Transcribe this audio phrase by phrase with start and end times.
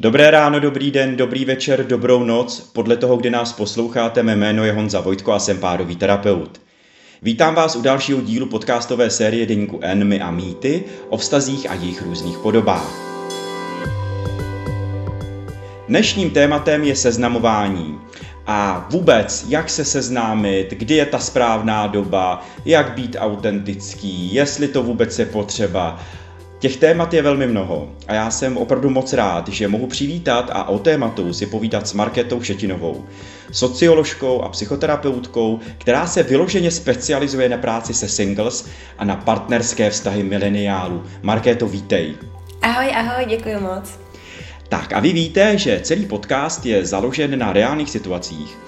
[0.00, 2.60] Dobré ráno, dobrý den, dobrý večer, dobrou noc.
[2.60, 6.60] Podle toho, kdy nás posloucháte, mé jméno je Honza Vojtko a jsem párový terapeut.
[7.22, 11.74] Vítám vás u dalšího dílu podcastové série Deníku N, My a mýty o vztazích a
[11.74, 12.90] jejich různých podobách.
[15.88, 17.98] Dnešním tématem je seznamování.
[18.46, 24.82] A vůbec, jak se seznámit, kdy je ta správná doba, jak být autentický, jestli to
[24.82, 26.00] vůbec je potřeba
[26.64, 30.68] Těch témat je velmi mnoho a já jsem opravdu moc rád, že mohu přivítat a
[30.68, 33.04] o tématu si povídat s Marketou Šetinovou,
[33.52, 40.22] socioložkou a psychoterapeutkou, která se vyloženě specializuje na práci se singles a na partnerské vztahy
[40.22, 41.02] mileniálů.
[41.22, 42.14] Markéto, vítej.
[42.62, 43.98] Ahoj, ahoj, děkuji moc.
[44.68, 48.58] Tak a vy víte, že celý podcast je založen na reálných situacích.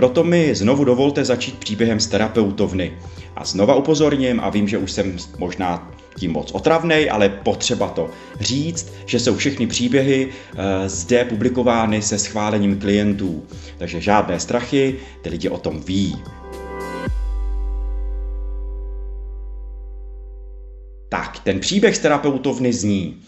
[0.00, 2.92] Proto mi znovu dovolte začít příběhem z terapeutovny.
[3.36, 8.10] A znova upozorním, a vím, že už jsem možná tím moc otravnej, ale potřeba to
[8.40, 13.44] říct, že jsou všechny příběhy e, zde publikovány se schválením klientů.
[13.78, 16.16] Takže žádné strachy, ty lidi o tom ví.
[21.08, 23.22] Tak, ten příběh z terapeutovny zní.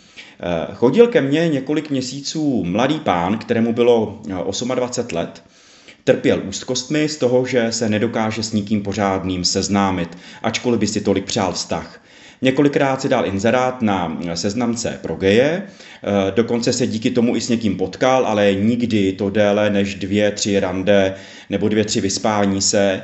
[0.45, 5.43] Eh, chodil ke mně několik měsíců mladý pán, kterému bylo 28 eh, let,
[6.05, 11.25] Trpěl úzkostmi z toho, že se nedokáže s nikým pořádným seznámit, ačkoliv by si tolik
[11.25, 12.01] přál vztah.
[12.43, 17.49] Několikrát si dal inzerát na seznamce pro geje, eh, dokonce se díky tomu i s
[17.49, 21.15] někým potkal, ale nikdy to déle než dvě, tři rande
[21.51, 23.03] nebo dvě, tři vyspání se eh,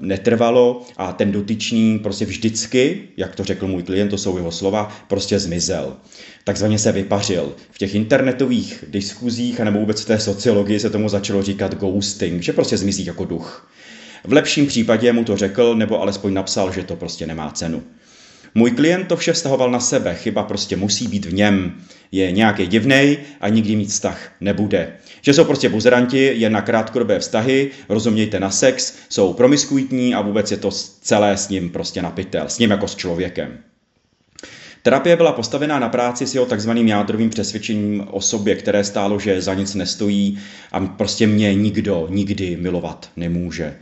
[0.00, 4.96] netrvalo a ten dotyčný prostě vždycky, jak to řekl můj klient, to jsou jeho slova,
[5.08, 5.96] prostě zmizel.
[6.44, 7.54] Takzvaně se vypařil.
[7.70, 12.42] V těch internetových diskuzích a nebo vůbec v té sociologii se tomu začalo říkat ghosting,
[12.42, 13.70] že prostě zmizí jako duch.
[14.24, 17.82] V lepším případě mu to řekl, nebo alespoň napsal, že to prostě nemá cenu.
[18.54, 21.74] Můj klient to vše vztahoval na sebe, chyba prostě musí být v něm.
[22.12, 24.92] Je nějaký divnej a nikdy mít vztah nebude.
[25.22, 30.50] Že jsou prostě buzeranti, jen na krátkodobé vztahy, rozumějte na sex, jsou promiskuitní a vůbec
[30.50, 30.70] je to
[31.00, 33.58] celé s ním prostě napitel, s ním jako s člověkem.
[34.82, 39.42] Terapie byla postavená na práci s jeho takzvaným jádrovým přesvědčením o sobě, které stálo, že
[39.42, 40.38] za nic nestojí
[40.72, 43.76] a prostě mě nikdo nikdy milovat nemůže.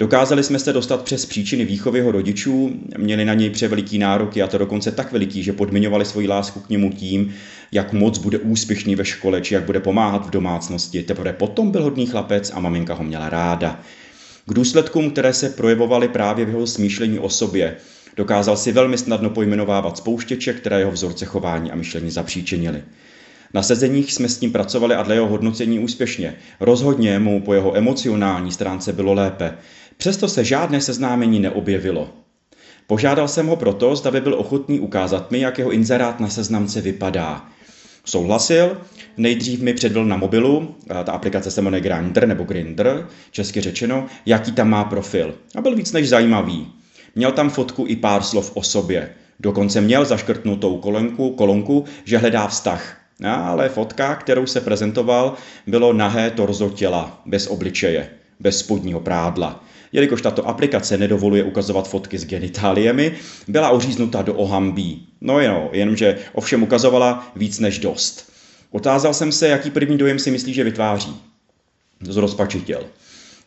[0.00, 4.46] Dokázali jsme se dostat přes příčiny výchovy jeho rodičů, měli na něj převeliký nároky a
[4.46, 7.34] to dokonce tak veliký, že podmiňovali svoji lásku k němu tím,
[7.72, 11.02] jak moc bude úspěšný ve škole, či jak bude pomáhat v domácnosti.
[11.02, 13.80] Teprve potom byl hodný chlapec a maminka ho měla ráda.
[14.46, 17.76] K důsledkům, které se projevovaly právě v jeho smýšlení o sobě,
[18.16, 22.82] dokázal si velmi snadno pojmenovávat spouštěče, které jeho vzorce chování a myšlení zapříčinili.
[23.54, 26.34] Na sezeních jsme s ním pracovali a dle jeho hodnocení úspěšně.
[26.60, 29.54] Rozhodně mu po jeho emocionální stránce bylo lépe.
[30.00, 32.08] Přesto se žádné seznámení neobjevilo.
[32.86, 36.80] Požádal jsem ho proto, zda by byl ochotný ukázat mi, jak jeho inzerát na seznamce
[36.80, 37.44] vypadá.
[38.04, 38.76] Souhlasil,
[39.16, 40.74] nejdřív mi předvedl na mobilu,
[41.04, 45.34] ta aplikace se jmenuje Grindr nebo Grindr, česky řečeno, jaký tam má profil.
[45.54, 46.72] A byl víc než zajímavý.
[47.14, 49.10] Měl tam fotku i pár slov o sobě.
[49.40, 52.96] Dokonce měl zaškrtnutou kolonku, kolonku, že hledá vztah.
[53.24, 55.34] Ale fotka, kterou se prezentoval,
[55.66, 58.10] bylo nahé torzo těla, bez obličeje,
[58.40, 59.64] bez spodního prádla.
[59.92, 63.12] Jelikož tato aplikace nedovoluje ukazovat fotky s genitáliemi,
[63.48, 65.06] byla oříznuta do ohambí.
[65.20, 68.32] No jo, jenomže ovšem ukazovala víc než dost.
[68.70, 71.16] Otázal jsem se, jaký první dojem si myslí, že vytváří.
[72.00, 72.84] Zrozpačitěl.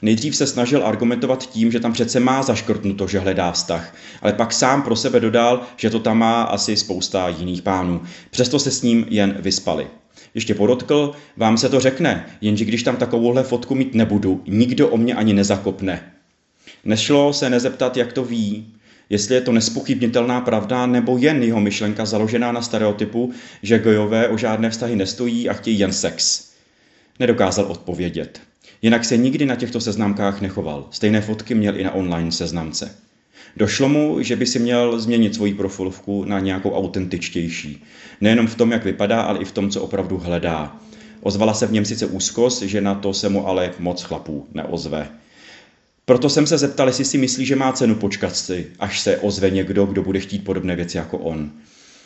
[0.01, 4.53] Nejdřív se snažil argumentovat tím, že tam přece má zaškrtnuto, že hledá vztah, ale pak
[4.53, 8.01] sám pro sebe dodal, že to tam má asi spousta jiných pánů.
[8.31, 9.87] Přesto se s ním jen vyspali.
[10.33, 14.97] Ještě podotkl, vám se to řekne, jenže když tam takovouhle fotku mít nebudu, nikdo o
[14.97, 16.12] mě ani nezakopne.
[16.85, 18.65] Nešlo se nezeptat, jak to ví,
[19.09, 24.37] jestli je to nespochybnitelná pravda nebo jen jeho myšlenka založená na stereotypu, že gojové o
[24.37, 26.47] žádné vztahy nestojí a chtějí jen sex.
[27.19, 28.41] Nedokázal odpovědět.
[28.81, 30.87] Jinak se nikdy na těchto seznamkách nechoval.
[30.91, 32.95] Stejné fotky měl i na online seznamce.
[33.57, 37.83] Došlo mu, že by si měl změnit svoji profilovku na nějakou autentičtější.
[38.21, 40.77] Nejenom v tom, jak vypadá, ale i v tom, co opravdu hledá.
[41.21, 45.09] Ozvala se v něm sice úzkost, že na to se mu ale moc chlapů neozve.
[46.05, 49.49] Proto jsem se zeptal, jestli si myslí, že má cenu počkat si, až se ozve
[49.49, 51.51] někdo, kdo bude chtít podobné věci jako on.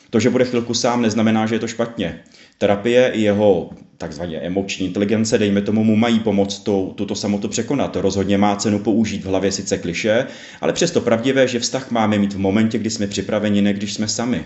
[0.10, 2.20] To, že bude chvilku sám, neznamená, že je to špatně.
[2.58, 7.96] Terapie i jeho takzvaně emoční inteligence, dejme tomu, mu mají pomoct to, tuto samotu překonat.
[7.96, 10.26] Rozhodně má cenu použít v hlavě sice kliše,
[10.62, 14.08] ale přesto pravdivé, že vztah máme mít v momentě, kdy jsme připraveni, ne když jsme
[14.08, 14.46] sami.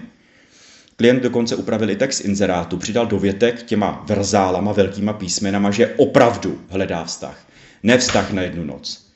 [0.95, 7.03] Klient dokonce upravil i text inzerátu, přidal dovětek těma verzálama, velkýma písmenama, že opravdu hledá
[7.03, 7.47] vztah.
[7.83, 9.10] Ne vztah na jednu noc.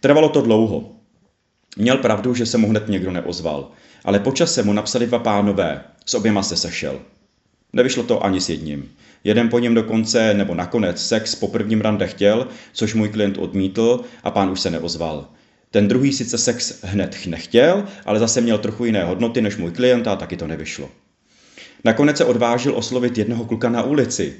[0.00, 0.90] Trvalo to dlouho.
[1.76, 3.70] Měl pravdu, že se mu hned někdo neozval,
[4.04, 7.00] ale počas se mu napsali dva pánové, s oběma se sešel.
[7.72, 8.90] Nevyšlo to ani s jedním.
[9.24, 14.00] Jeden po něm dokonce, nebo nakonec, sex po prvním rande chtěl, což můj klient odmítl
[14.24, 15.28] a pán už se neozval.
[15.70, 20.06] Ten druhý sice sex hned nechtěl, ale zase měl trochu jiné hodnoty než můj klient
[20.06, 20.90] a taky to nevyšlo.
[21.84, 24.36] Nakonec se odvážil oslovit jednoho kluka na ulici,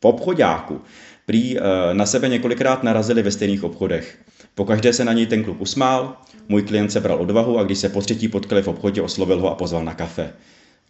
[0.00, 0.80] v obchodáku.
[1.26, 4.18] Prý eh, na sebe několikrát narazili ve stejných obchodech.
[4.56, 6.16] Pokaždé se na něj ten kluk usmál,
[6.48, 9.50] můj klient se bral odvahu a když se po třetí potkali v obchodě, oslovil ho
[9.50, 10.32] a pozval na kafe.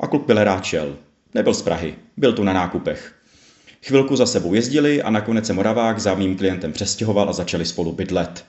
[0.01, 0.97] A kluk byl rád šel.
[1.35, 3.15] Nebyl z Prahy, byl tu na nákupech.
[3.83, 7.93] Chvilku za sebou jezdili a nakonec se Moravák za mým klientem přestěhoval a začali spolu
[7.93, 8.45] bydlet.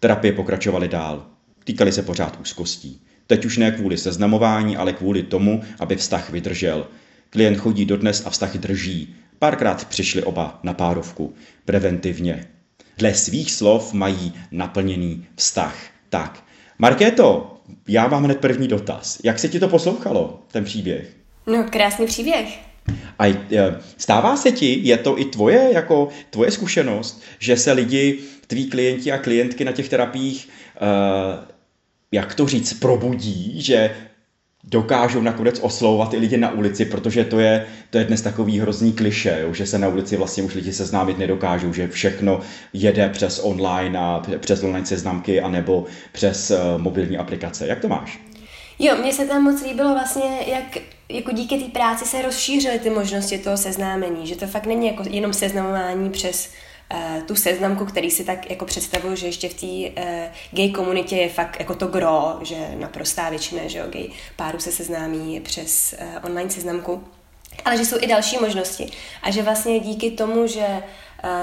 [0.00, 1.26] Terapie pokračovaly dál.
[1.64, 3.00] Týkali se pořád úzkostí.
[3.26, 6.86] Teď už ne kvůli seznamování, ale kvůli tomu, aby vztah vydržel.
[7.30, 9.14] Klient chodí dodnes a vztah drží.
[9.38, 11.34] Párkrát přišli oba na párovku.
[11.64, 12.55] Preventivně.
[12.98, 15.76] Dle svých slov mají naplněný vztah.
[16.08, 16.44] Tak,
[16.78, 17.56] Markéto,
[17.88, 19.18] já mám hned první dotaz.
[19.24, 21.16] Jak se ti to poslouchalo, ten příběh?
[21.46, 22.58] No, krásný příběh.
[23.18, 23.34] A e,
[23.96, 29.12] stává se ti, je to i tvoje, jako tvoje zkušenost, že se lidi, tví klienti
[29.12, 30.48] a klientky na těch terapiích,
[30.80, 31.44] uh,
[32.12, 33.96] jak to říct, probudí, že
[34.66, 38.92] dokážou nakonec oslovovat i lidi na ulici, protože to je, to je dnes takový hrozný
[38.92, 42.40] kliše, jo, že se na ulici vlastně už lidi seznámit nedokážou, že všechno
[42.72, 47.66] jede přes online a přes online seznamky anebo přes uh, mobilní aplikace.
[47.66, 48.20] Jak to máš?
[48.78, 50.78] Jo, mně se tam moc líbilo vlastně, jak
[51.08, 55.02] jako díky té práci se rozšířily ty možnosti toho seznámení, že to fakt není jako
[55.10, 56.50] jenom seznamování přes
[57.26, 60.08] tu seznamku, který si tak jako představuju, že ještě v té uh,
[60.50, 64.72] gay komunitě je fakt jako to gro, že naprostá většina, že jo, gay páru se
[64.72, 67.04] seznámí přes uh, online seznamku,
[67.64, 68.90] ale že jsou i další možnosti.
[69.22, 70.82] A že vlastně díky tomu, že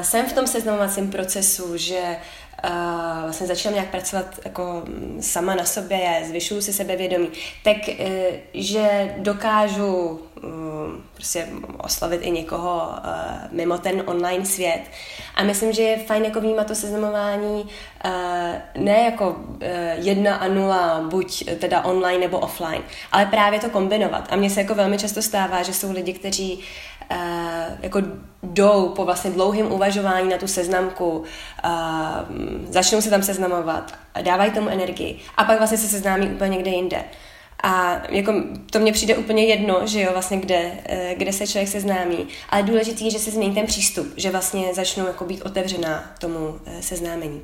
[0.01, 2.15] jsem v tom seznamovacím procesu, že uh,
[2.63, 7.27] uh, vlastně začínám nějak pracovat jako mm, sama na sobě, zvyšuju si sebevědomí,
[7.63, 8.05] tak uh,
[8.53, 10.51] že dokážu uh,
[11.13, 13.13] prostě oslavit i někoho uh,
[13.51, 14.81] mimo ten online svět.
[15.35, 18.11] A myslím, že je fajn jako vnímat to seznamování uh,
[18.83, 19.57] ne jako uh,
[19.95, 24.27] jedna a nula, buď teda online nebo offline, ale právě to kombinovat.
[24.29, 26.63] A mně se jako velmi často stává, že jsou lidi, kteří uh,
[27.81, 28.01] jako
[28.43, 31.23] jdou po vlastně dlouhém uvažování na tu seznamku, uh,
[32.69, 37.03] začnou se tam seznamovat, dávají tomu energii a pak vlastně se seznámí úplně někde jinde.
[37.63, 38.33] A jako
[38.71, 42.27] to mně přijde úplně jedno, že jo, vlastně kde, eh, kde se člověk seznámí.
[42.49, 46.59] Ale důležitý je, že se změní ten přístup, že vlastně začnou jako být otevřená tomu
[46.81, 47.41] seznámení.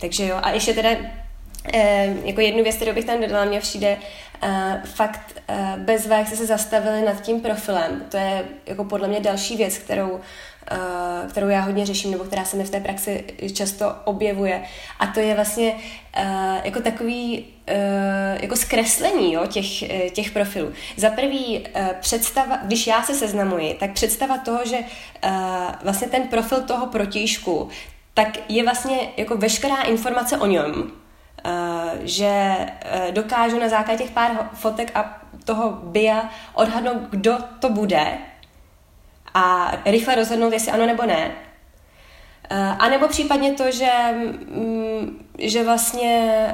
[0.00, 0.90] Takže jo, a ještě teda
[2.24, 3.96] jako jednu věc, kterou bych tam dodala, mě přijde
[4.42, 4.48] uh,
[4.84, 8.04] fakt uh, bezva, jak jste se zastavili nad tím profilem.
[8.08, 10.20] To je jako podle mě další věc, kterou, uh,
[11.30, 13.24] kterou já hodně řeším, nebo která se mi v té praxi
[13.54, 14.62] často objevuje.
[14.98, 19.66] A to je vlastně uh, jako takový uh, jako zkreslení jo, těch,
[20.12, 20.72] těch profilů.
[20.96, 25.30] Za prvý uh, představa, když já se seznamuji, tak představa toho, že uh,
[25.82, 27.68] vlastně ten profil toho protějšku,
[28.14, 30.97] tak je vlastně jako veškerá informace o něm, Eh,
[32.00, 38.18] že eh, dokážu na základě těch pár fotek a toho bia odhadnout, kdo to bude
[39.34, 41.30] a rychle rozhodnout, jestli ano nebo ne.
[42.50, 46.46] Eh, a nebo případně to, že, mm, že vlastně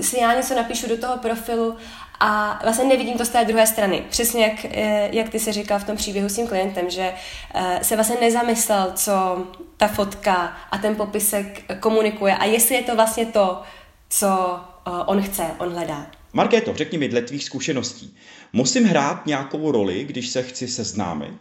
[0.00, 1.76] si já něco napíšu do toho profilu
[2.20, 4.04] a vlastně nevidím to z té druhé strany.
[4.10, 7.12] Přesně jak, eh, jak ty si říkal v tom příběhu s tím klientem, že
[7.54, 12.94] eh, se vlastně nezamyslel, co ta fotka a ten popisek komunikuje a jestli je to
[12.94, 13.62] vlastně to,
[14.08, 16.06] co eh, on chce, on hledá.
[16.32, 18.16] Markéto, řekni mi dle tvých zkušeností,
[18.52, 21.34] musím hrát nějakou roli, když se chci seznámit?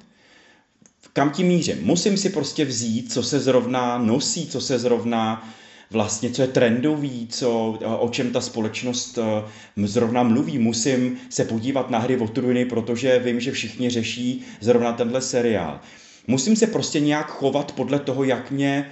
[1.13, 1.86] Kam tím mířím?
[1.86, 5.50] Musím si prostě vzít, co se zrovna nosí, co se zrovna uh,
[5.92, 10.58] vlastně, co je trendový, co, o čem ta společnost eh, zrovna mluví.
[10.58, 15.80] Musím se podívat na hry o trůny, protože vím, že všichni řeší zrovna tenhle seriál.
[16.27, 18.92] Musím se prostě nějak chovat podle toho, jak mě,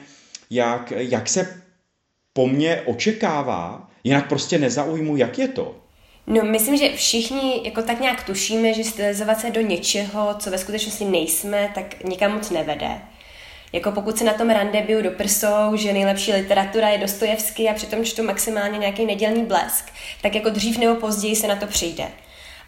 [0.50, 1.64] jak, jak se
[2.34, 5.76] po mně očekává, jinak prostě nezaujmu, jak je to.
[6.28, 10.58] No, myslím, že všichni jako tak nějak tušíme, že stylizovat se do něčeho, co ve
[10.58, 13.02] skutečnosti nejsme, tak nikam moc nevede.
[13.74, 17.74] Jako pokud se na tom rande biju do prsou, že nejlepší literatura je Dostojevský a
[17.74, 19.86] přitom čtu maximálně nějaký nedělní blesk,
[20.22, 22.08] tak jako dřív nebo později se na to přijde.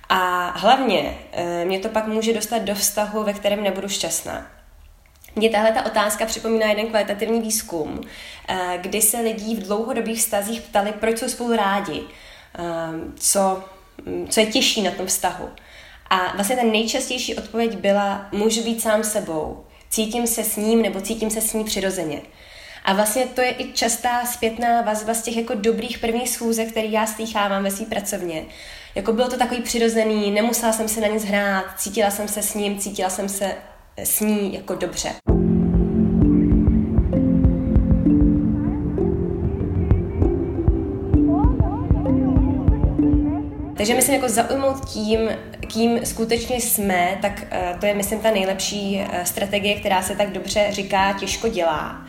[0.09, 4.51] A hlavně eh, mě to pak může dostat do vztahu, ve kterém nebudu šťastná.
[5.35, 8.01] Mně tahle ta otázka připomíná jeden kvalitativní výzkum,
[8.47, 12.63] eh, kdy se lidí v dlouhodobých vztazích ptali, proč jsou spolu rádi, eh,
[13.15, 13.63] co,
[14.05, 15.49] hm, co je těžší na tom vztahu.
[16.09, 19.65] A vlastně ta nejčastější odpověď byla, můžu být sám sebou,
[19.95, 22.21] cítím se s ním nebo cítím se s ní přirozeně.
[22.85, 26.91] A vlastně to je i častá zpětná vazba z těch jako dobrých prvních schůzek, který
[26.91, 28.45] já slýchávám ve své pracovně,
[28.95, 32.53] jako bylo to takový přirozený, nemusela jsem se na nic hrát, cítila jsem se s
[32.53, 33.55] ním, cítila jsem se
[33.97, 35.34] s ní jako dobře.
[43.85, 45.19] Takže myslím, jako zaujmout tím,
[45.67, 50.29] kým skutečně jsme, tak uh, to je, myslím, ta nejlepší uh, strategie, která se tak
[50.29, 52.01] dobře říká, těžko dělá.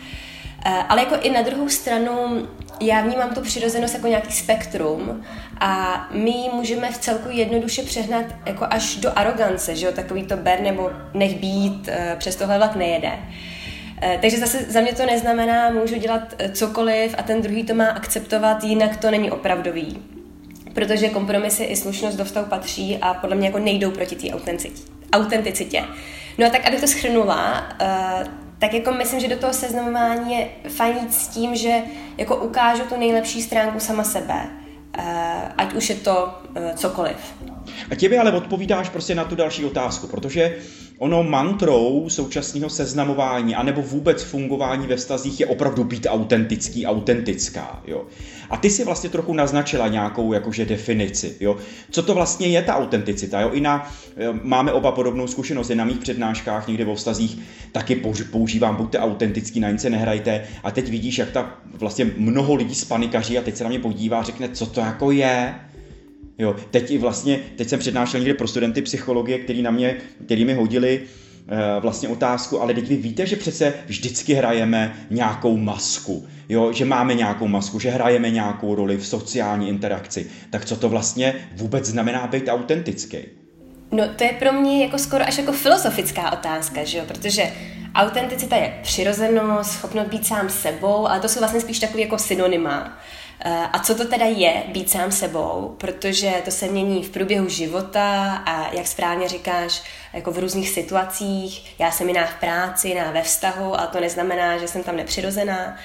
[0.66, 2.46] Uh, ale jako i na druhou stranu
[2.80, 5.24] já vnímám tu přirozenost jako nějaký spektrum
[5.60, 10.22] a my ji můžeme v celku jednoduše přehnat jako až do arogance, že jo, takový
[10.22, 13.12] to ber nebo nech být, přes tohle vlak nejede.
[14.20, 18.64] Takže zase za mě to neznamená, můžu dělat cokoliv a ten druhý to má akceptovat,
[18.64, 20.15] jinak to není opravdový
[20.76, 24.28] protože kompromisy i slušnost do vztahu patří a podle mě jako nejdou proti té
[25.12, 25.84] autenticitě.
[26.38, 28.28] No a tak, abych to schrnula, uh,
[28.58, 31.78] tak jako myslím, že do toho seznamování je fajn jít s tím, že
[32.18, 34.34] jako ukážu tu nejlepší stránku sama sebe,
[34.98, 35.04] uh,
[35.56, 37.16] ať už je to uh, cokoliv.
[37.90, 40.56] A těmi ale odpovídáš prostě na tu další otázku, protože
[40.98, 47.82] ono mantrou současného seznamování anebo vůbec fungování ve vztazích je opravdu být autentický, autentická.
[47.86, 48.04] Jo.
[48.50, 51.36] A ty si vlastně trochu naznačila nějakou jakože definici.
[51.40, 51.56] Jo.
[51.90, 53.40] Co to vlastně je ta autenticita?
[53.40, 53.50] Jo.
[53.52, 57.38] I na, eh, máme oba podobnou zkušenost, na mých přednáškách někde vo vztazích
[57.72, 62.54] taky používám buďte autentický, na nic se nehrajte a teď vidíš, jak ta vlastně mnoho
[62.54, 65.54] lidí spanikaří a teď se na mě podívá a řekne, co to jako je.
[66.38, 70.44] Jo, teď i vlastně, teď jsem přednášel někde pro studenty psychologie, který na mě, který
[70.44, 71.00] mi hodili
[71.80, 77.14] vlastně otázku, ale teď vy víte, že přece vždycky hrajeme nějakou masku, jo, že máme
[77.14, 80.26] nějakou masku, že hrajeme nějakou roli v sociální interakci.
[80.50, 83.18] Tak co to vlastně vůbec znamená být autentický?
[83.92, 87.52] No to je pro mě jako skoro až jako filozofická otázka, že jo, protože
[87.94, 92.98] autenticita je přirozenost, schopnost být sám sebou, ale to jsou vlastně spíš takové jako synonyma.
[93.40, 97.48] Eh, a co to teda je být sám sebou, protože to se mění v průběhu
[97.48, 101.74] života a jak správně říkáš, jako v různých situacích.
[101.78, 105.76] Já jsem jiná v práci, jiná ve vztahu, ale to neznamená, že jsem tam nepřirozená.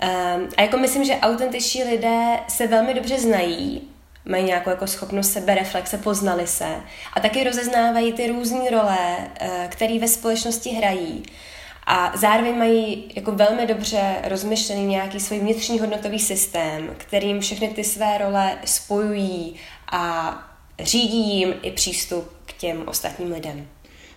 [0.00, 3.88] Ehm, a jako myslím, že autentiční lidé se velmi dobře znají,
[4.24, 6.76] mají nějakou jako schopnost sebereflexe, poznali se
[7.12, 11.22] a taky rozeznávají ty různé role, eh, které ve společnosti hrají.
[11.92, 17.84] A zároveň mají jako velmi dobře rozmyšlený nějaký svůj vnitřní hodnotový systém, kterým všechny ty
[17.84, 19.54] své role spojují
[19.92, 20.34] a
[20.80, 23.68] řídí jim i přístup k těm ostatním lidem.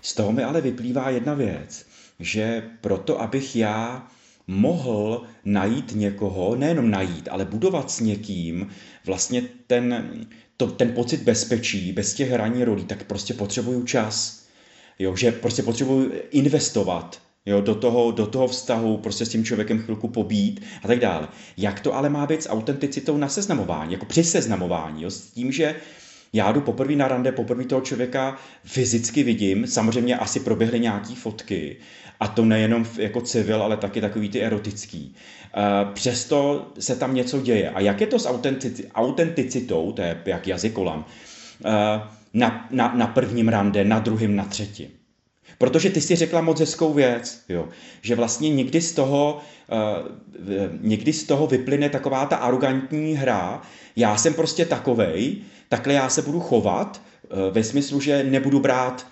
[0.02, 1.86] Z toho mi ale vyplývá jedna věc,
[2.20, 4.08] že proto, abych já
[4.48, 8.70] mohl najít někoho, nejenom najít, ale budovat s někým
[9.06, 10.12] vlastně ten,
[10.58, 14.44] to, ten pocit bezpečí, bez těch hraní rolí, tak prostě potřebuju čas.
[15.00, 19.80] Jo, že prostě potřebuju investovat jo, do, toho, do toho vztahu, prostě s tím člověkem
[19.80, 21.28] chvilku pobít a tak dále.
[21.58, 25.52] Jak to ale má být s autenticitou na seznamování, jako při seznamování, jo, s tím,
[25.52, 25.76] že
[26.34, 31.78] já jdu poprvé na rande, poprvé toho člověka fyzicky vidím, samozřejmě asi proběhly nějaký fotky,
[32.20, 35.16] a to nejenom jako civil, ale taky takový ty erotický.
[35.94, 37.70] Přesto se tam něco děje.
[37.70, 38.30] A jak je to s
[38.94, 41.06] autenticitou, to je jak jazykolam,
[42.34, 44.88] na, na, na prvním rande, na druhém, na třetím?
[45.58, 47.68] Protože ty si řekla moc hezkou věc, jo,
[48.02, 49.38] že vlastně někdy z toho,
[49.72, 50.10] uh,
[50.82, 53.62] někdy z toho vyplyne taková ta arrogantní hra,
[53.96, 55.38] já jsem prostě takovej,
[55.70, 59.08] takhle já se budu chovat, uh, ve smyslu, že nebudu brát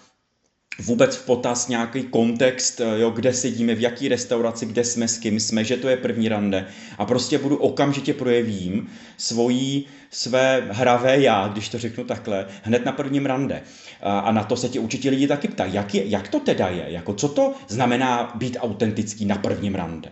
[0.81, 5.39] vůbec v potaz nějaký kontext, jo, kde sedíme, v jaký restauraci, kde jsme, s kým
[5.39, 6.67] jsme, že to je první rande.
[6.97, 12.91] A prostě budu okamžitě projevím svojí, své hravé já, když to řeknu takhle, hned na
[12.91, 13.61] prvním rande.
[14.01, 16.67] A, a na to se ti určitě lidi taky ptají, jak, je, jak to teda
[16.67, 20.11] je, jako co to znamená být autentický na prvním rande.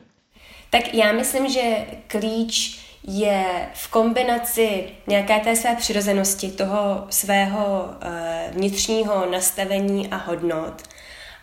[0.70, 1.62] Tak já myslím, že
[2.08, 10.84] klíč je v kombinaci nějaké té své přirozenosti, toho svého eh, vnitřního nastavení a hodnot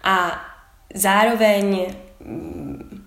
[0.07, 0.45] a
[0.95, 1.87] zároveň
[2.21, 3.07] mm,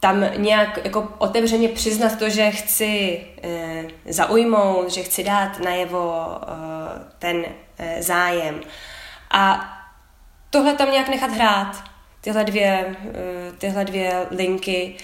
[0.00, 6.54] tam nějak jako otevřeně přiznat to, že chci e, zaujmout, že chci dát najevo e,
[7.18, 7.44] ten
[8.00, 8.60] zájem.
[9.30, 9.72] A
[10.50, 11.84] tohle tam nějak nechat hrát,
[12.20, 12.96] tyhle dvě,
[13.58, 14.96] tyhle dvě linky,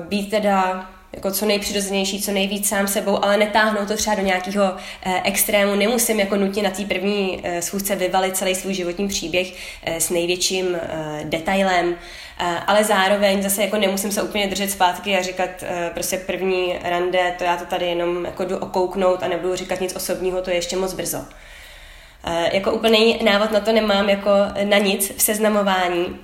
[0.00, 4.76] být teda jako co nejpřirozenější, co nejvíc sám sebou, ale netáhnout to třeba do nějakého
[5.02, 5.74] eh, extrému.
[5.74, 10.10] Nemusím jako nutně na té první eh, schůzce vyvalit celý svůj životní příběh eh, s
[10.10, 11.94] největším eh, detailem,
[12.38, 16.78] eh, ale zároveň zase jako nemusím se úplně držet zpátky a říkat eh, prostě první
[16.82, 20.50] rande, to já to tady jenom jako jdu okouknout a nebudu říkat nic osobního, to
[20.50, 21.24] je ještě moc brzo.
[22.24, 24.30] Eh, jako úplný návod na to nemám jako
[24.64, 26.20] na nic v seznamování,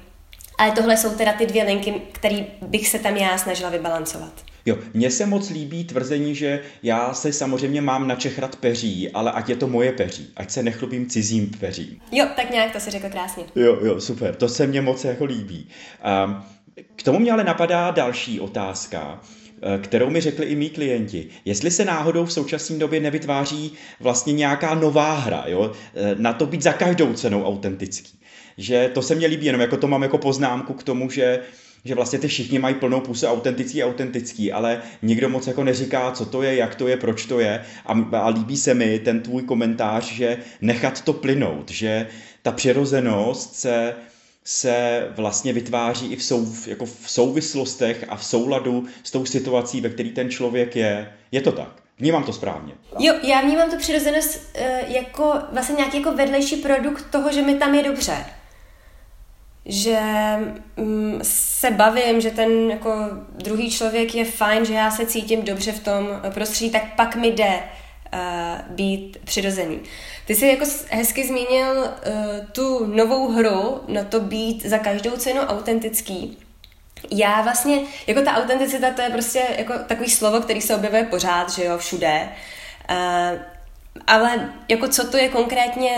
[0.59, 4.54] ale tohle jsou teda ty dvě linky, které bych se tam já snažila vybalancovat.
[4.67, 9.49] Jo, mně se moc líbí tvrzení, že já se samozřejmě mám načechrat peří, ale ať
[9.49, 12.01] je to moje peří, ať se nechlubím cizím peřím.
[12.13, 13.45] Jo, tak nějak to si řekl krásně.
[13.55, 15.69] Jo, jo, super, to se mně moc jako líbí.
[16.27, 16.45] Um,
[16.97, 19.21] k tomu mě ale napadá další otázka,
[19.63, 21.29] eh, kterou mi řekli i mý klienti.
[21.45, 25.73] Jestli se náhodou v současné době nevytváří vlastně nějaká nová hra, jo?
[25.95, 28.19] Eh, na to být za každou cenou autentický.
[28.59, 31.41] Že to se mně líbí, jenom jako to mám jako poznámku k tomu, že
[31.85, 36.25] že vlastně ty všichni mají plnou pusu autentický autentický, ale nikdo moc jako neříká, co
[36.25, 39.43] to je, jak to je, proč to je a, a líbí se mi ten tvůj
[39.43, 42.07] komentář, že nechat to plynout, že
[42.43, 43.95] ta přirozenost se
[44.47, 49.81] se vlastně vytváří i v, sou, jako v souvislostech a v souladu s tou situací,
[49.81, 51.13] ve které ten člověk je.
[51.33, 51.83] Je to tak?
[51.99, 52.73] Vnímám to správně.
[52.99, 57.55] Jo, já vnímám tu přirozenost uh, jako vlastně nějaký jako vedlejší produkt toho, že mi
[57.55, 58.17] tam je dobře.
[59.67, 59.99] Že
[60.77, 62.95] um, se bavím, že ten jako
[63.37, 67.29] druhý člověk je fajn, že já se cítím dobře v tom prostředí, tak pak mi
[67.29, 69.81] jde uh, být přirozený.
[70.27, 75.41] Ty jsi jako hezky zmínil uh, tu novou hru na to být za každou cenu
[75.41, 76.39] autentický.
[77.11, 81.51] Já vlastně, jako ta autenticita, to je prostě jako takový slovo, který se objevuje pořád,
[81.51, 82.29] že jo, všude.
[84.07, 85.91] Ale jako co to je konkrétně,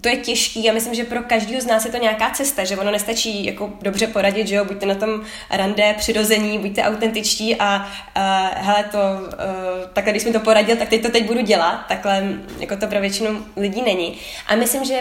[0.00, 0.70] to je těžký.
[0.70, 3.72] A myslím, že pro každého z nás je to nějaká cesta, že ono nestačí jako
[3.82, 7.76] dobře poradit, že jo, buďte na tom rande přirození, buďte autentičtí a
[8.16, 8.22] uh,
[8.64, 12.24] hele to, uh, takhle když mi to poradil, tak teď to teď budu dělat, takhle
[12.58, 14.18] jako to pro většinu lidí není.
[14.46, 15.00] A myslím, že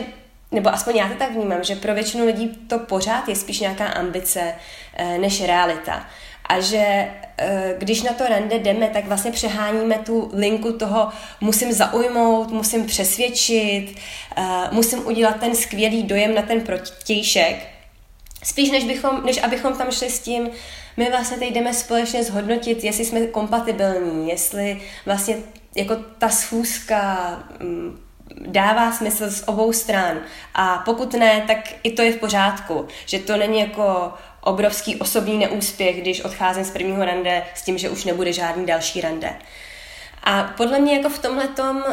[0.51, 3.85] nebo aspoň já to tak vnímám, že pro většinu lidí to pořád je spíš nějaká
[3.85, 4.55] ambice
[4.99, 6.05] uh, než realita
[6.51, 11.09] a že eh, když na to rande jdeme, tak vlastně přeháníme tu linku toho
[11.41, 13.95] musím zaujmout, musím přesvědčit,
[14.37, 17.67] eh, musím udělat ten skvělý dojem na ten protějšek.
[18.43, 20.49] Spíš než, bychom, než abychom tam šli s tím,
[20.97, 25.37] my vlastně teď jdeme společně zhodnotit, jestli jsme kompatibilní, jestli vlastně
[25.75, 27.29] jako ta schůzka
[27.59, 27.99] mm,
[28.47, 30.17] dává smysl z obou stran.
[30.53, 32.87] A pokud ne, tak i to je v pořádku.
[33.05, 37.89] Že to není jako obrovský osobní neúspěch, když odcházím z prvního rande s tím, že
[37.89, 39.35] už nebude žádný další rande.
[40.23, 41.87] A podle mě jako v tomhle uh,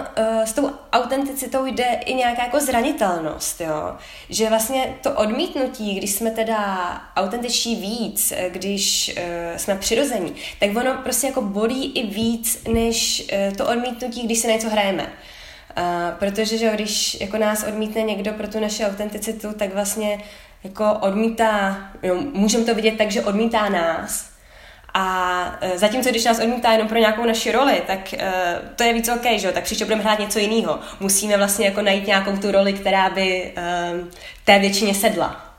[0.44, 3.96] s tou autenticitou jde i nějaká jako zranitelnost, jo?
[4.30, 10.94] že vlastně to odmítnutí, když jsme teda autentičtí víc, když uh, jsme přirození, tak ono
[10.94, 15.02] prostě jako bolí i víc, než to odmítnutí, když se něco hrajeme.
[15.78, 20.18] Uh, protože že když jako nás odmítne někdo pro tu naši autenticitu, tak vlastně
[20.64, 24.30] jako odmítá, jo, můžeme to vidět tak, že odmítá nás.
[24.94, 28.32] A e, zatímco, když nás odmítá jenom pro nějakou naši roli, tak e,
[28.76, 29.52] to je víc OK, že jo?
[29.52, 30.78] tak příště budeme hrát něco jiného.
[31.00, 33.92] Musíme vlastně jako najít nějakou tu roli, která by e,
[34.44, 35.54] té většině sedla.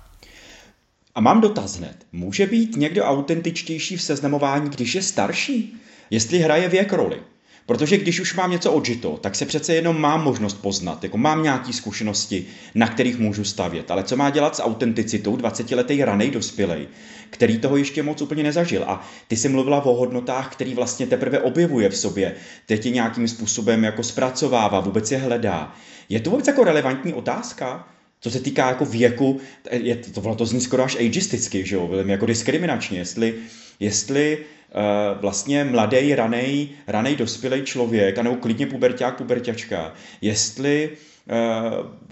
[1.16, 1.96] A mám dotaz hned.
[2.12, 5.82] Může být někdo autentičtější v seznamování, když je starší?
[6.10, 7.22] Jestli hraje věk roli?
[7.70, 11.44] Protože když už mám něco odžito, tak se přece jenom mám možnost poznat, jako mám
[11.44, 13.92] nějaké zkušenosti, na kterých můžu stavět.
[13.92, 16.88] Ale co má dělat s autenticitou 20-letý ranej dospělej,
[17.30, 18.84] který toho ještě moc úplně nezažil.
[18.88, 23.28] A ty jsi mluvila o hodnotách, který vlastně teprve objevuje v sobě, teď je nějakým
[23.28, 25.76] způsobem jako zpracovává, vůbec je hledá.
[26.10, 27.88] Je to vůbec jako relevantní otázka?
[28.22, 29.40] Co se týká jako věku,
[29.72, 33.36] je, to, to zní skoro až ageisticky, že jo, jako diskriminačně, jestli,
[33.80, 40.90] jestli Eh, vlastně mladý, ranej, ranej dospělý člověk, anebo klidně puberták, puberťačka, jestli
[41.30, 41.36] eh,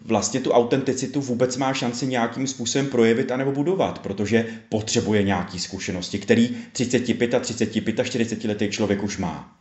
[0.06, 6.20] vlastně tu autenticitu vůbec má šanci nějakým způsobem projevit anebo budovat, protože potřebuje nějaký zkušenosti,
[6.20, 9.56] který 35 a 35 a 40 letý člověk už má.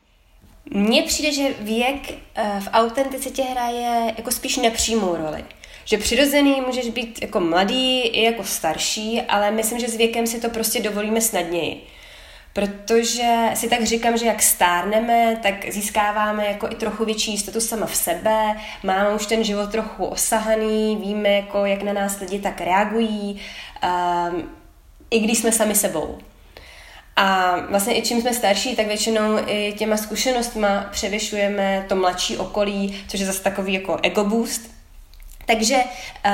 [0.71, 5.45] Mně přijde, že věk eh, v autenticitě hraje jako spíš nepřímou roli.
[5.85, 10.41] Že přirozený můžeš být jako mladý i jako starší, ale myslím, že s věkem si
[10.41, 11.96] to prostě dovolíme snadněji
[12.57, 17.87] protože si tak říkám, že jak stárneme, tak získáváme jako i trochu větší jistotu sama
[17.87, 22.61] v sebe, máme už ten život trochu osahaný, víme, jako, jak na nás lidi tak
[22.61, 23.41] reagují,
[24.31, 24.43] um,
[25.11, 26.19] i když jsme sami sebou.
[27.17, 33.05] A vlastně i čím jsme starší, tak většinou i těma zkušenostma převyšujeme to mladší okolí,
[33.09, 34.71] což je zase takový jako ego boost.
[35.47, 36.33] Takže uh,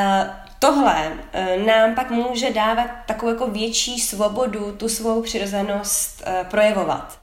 [0.62, 7.18] tohle eh, nám pak může dávat takovou jako větší svobodu, tu svou přirozenost eh, projevovat.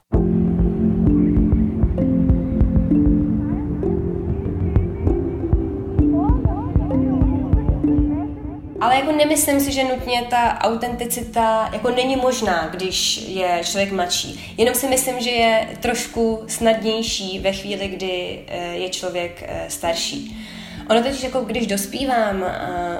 [8.80, 14.54] Ale jako nemyslím si, že nutně ta autenticita jako není možná, když je člověk mladší.
[14.58, 20.39] Jenom si myslím, že je trošku snadnější ve chvíli, kdy eh, je člověk starší.
[20.90, 22.48] Ono totiž jako když dospívám, uh,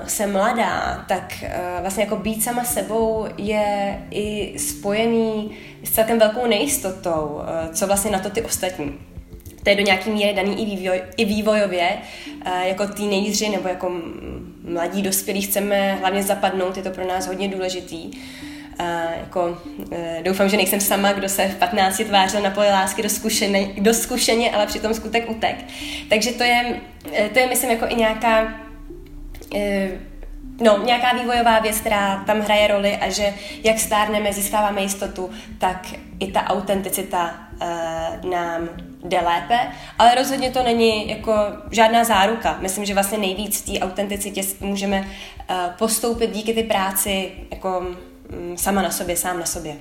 [0.06, 5.50] jsem mladá, tak uh, vlastně jako být sama sebou je i spojený
[5.84, 8.98] s celkem velkou nejistotou, uh, co vlastně na to ty ostatní.
[9.62, 11.88] To je do nějaký míry daný i, vývoj, i vývojově.
[12.46, 13.92] Uh, jako teenageři nebo jako
[14.64, 18.10] mladí dospělí chceme hlavně zapadnout, je to pro nás hodně důležitý.
[18.78, 18.82] A
[19.20, 19.58] jako,
[19.92, 23.02] e, doufám, že nejsem sama, kdo se v 15 tvářil na poli lásky
[23.78, 25.56] do, zkušeně, ale přitom skutek utek.
[26.08, 26.80] Takže to je,
[27.12, 28.54] e, to je myslím, jako i nějaká
[29.54, 29.90] e,
[30.60, 35.86] no, nějaká vývojová věc, která tam hraje roli a že jak stárneme, získáváme jistotu, tak
[36.20, 37.34] i ta autenticita
[38.30, 38.68] nám
[39.04, 39.58] jde lépe,
[39.98, 41.32] ale rozhodně to není jako
[41.70, 42.58] žádná záruka.
[42.60, 47.86] Myslím, že vlastně nejvíc v té autenticitě můžeme uh, postoupit díky ty práci jako
[48.56, 49.76] sama na sobě, sám na sobě.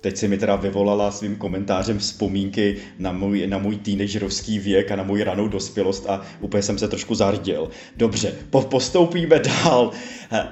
[0.00, 4.96] Teď si mi teda vyvolala svým komentářem vzpomínky na můj, na můj teenagerovský věk a
[4.96, 7.70] na můj ranou dospělost a úplně jsem se trošku zardil.
[7.96, 9.90] Dobře, po, postoupíme dál.
[10.32, 10.48] Eh,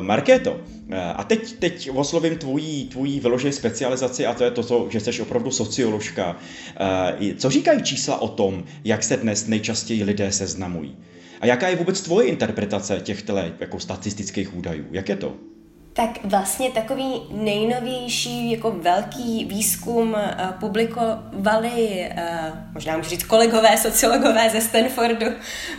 [0.00, 4.86] Markéto, eh, a teď, teď oslovím tvojí, tvojí vyloženě specializaci a to je to, to,
[4.90, 6.36] že jsi opravdu socioložka.
[6.80, 10.96] Eh, co říkají čísla o tom, jak se dnes nejčastěji lidé seznamují?
[11.40, 14.84] A jaká je vůbec tvoje interpretace těchto jako statistických údajů?
[14.90, 15.49] Jak je to?
[15.92, 24.50] Tak vlastně takový nejnovější jako velký výzkum uh, publikovali, uh, možná můžu říct kolegové, sociologové
[24.50, 25.26] ze Stanfordu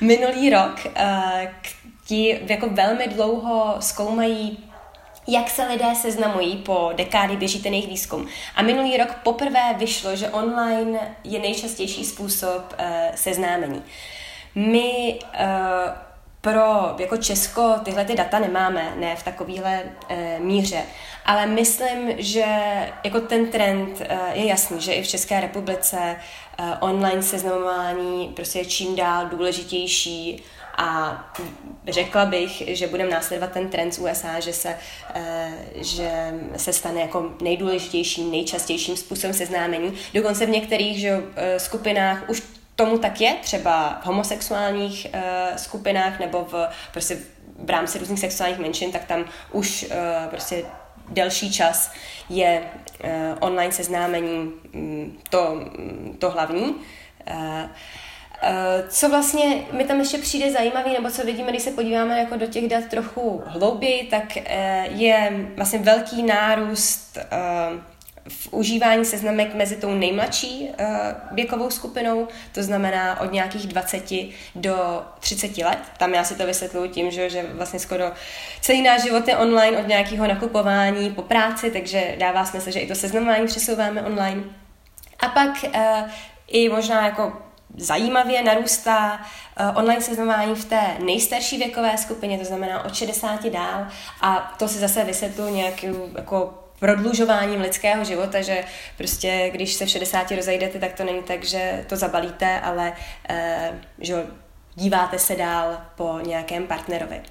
[0.02, 1.48] minulý rok, uh,
[2.08, 4.58] ti jako velmi dlouho zkoumají
[5.28, 8.28] jak se lidé seznamují po dekády běží ten jejich výzkum.
[8.56, 12.76] A minulý rok poprvé vyšlo, že online je nejčastější způsob
[13.16, 13.84] seznámení.
[14.56, 15.20] My
[16.42, 20.82] pro jako Česko tyhle ty data nemáme, ne v takovéhle e, míře,
[21.26, 22.46] ale myslím, že
[23.04, 26.18] jako ten trend e, je jasný, že i v České republice e,
[26.80, 30.44] online seznamování prostě je čím dál důležitější
[30.78, 31.24] a
[31.88, 34.78] řekla bych, že budeme následovat ten trend z USA, že se,
[35.76, 39.94] že se stane jako nejdůležitějším, nejčastějším způsobem seznámení.
[40.14, 41.22] Dokonce v některých že,
[41.58, 42.44] skupinách už
[42.76, 45.22] tomu tak je, třeba v homosexuálních uh,
[45.58, 47.18] skupinách nebo v, prostě
[47.58, 50.66] v rámci různých sexuálních menšin, tak tam už uh, prostě
[51.10, 51.92] delší čas
[52.30, 52.64] je
[53.04, 55.70] uh, online seznámení um, to,
[56.20, 56.66] to hlavní.
[56.66, 57.70] Uh,
[58.90, 62.46] co vlastně mi tam ještě přijde zajímavý, nebo co vidíme, když se podíváme jako do
[62.46, 64.36] těch dat trochu hlouběji, tak
[64.90, 67.18] je vlastně velký nárůst
[68.30, 70.86] v užívání seznamek mezi tou nejmladší uh,
[71.32, 74.04] věkovou skupinou, to znamená od nějakých 20
[74.56, 75.80] do 30 let.
[75.98, 78.12] Tam já si to vysvětluji tím, že, že vlastně skoro
[78.62, 82.88] celý náš život je online od nějakého nakupování po práci, takže dává smysl, že i
[82.88, 84.44] to seznamování přesouváme online.
[85.20, 86.10] A pak uh,
[86.48, 87.42] i možná jako
[87.78, 89.22] zajímavě narůstá
[89.60, 93.88] uh, online seznamování v té nejstarší věkové skupině, to znamená od 60 dál
[94.22, 98.64] a to si zase vysvětluji nějakou jako prodlužováním lidského života, že
[98.98, 102.94] prostě když se v 60 rozejdete, tak to není tak, že to zabalíte, ale
[103.30, 103.36] uh,
[104.00, 104.26] že
[104.76, 107.22] díváte se dál po nějakém partnerovi.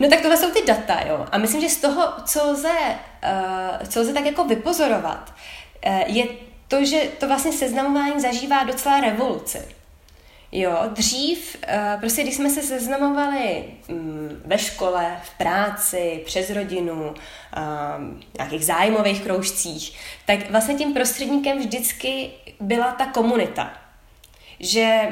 [0.00, 1.26] No tak tohle jsou ty data, jo.
[1.32, 2.78] A myslím, že z toho, co lze,
[3.80, 5.34] uh, co lze tak jako vypozorovat,
[5.86, 6.24] uh, je
[6.68, 9.79] to, že to vlastně seznamování zažívá docela revoluci.
[10.52, 17.14] Jo, dřív, eh, prostě když jsme se seznamovali mm, ve škole, v práci, přes rodinu,
[17.56, 23.72] ehm, nějakých zájmových kroužcích, tak vlastně tím prostředníkem vždycky byla ta komunita.
[24.60, 25.08] Že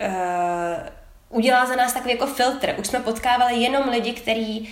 [0.00, 2.74] uh, udělala za nás takový jako filtr.
[2.78, 4.66] Už jsme potkávali jenom lidi, který uh,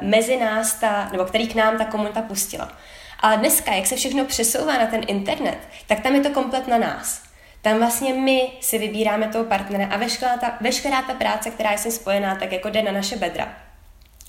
[0.00, 2.72] mezi nás ta, nebo který k nám ta komunita pustila.
[3.20, 6.78] Ale dneska, jak se všechno přesouvá na ten internet, tak tam je to komplet na
[6.78, 7.25] nás.
[7.66, 11.78] Tam vlastně my si vybíráme toho partnera a veškerá ta, veškerá ta práce, která je
[11.78, 13.56] s ním spojená, tak jako jde na naše bedra.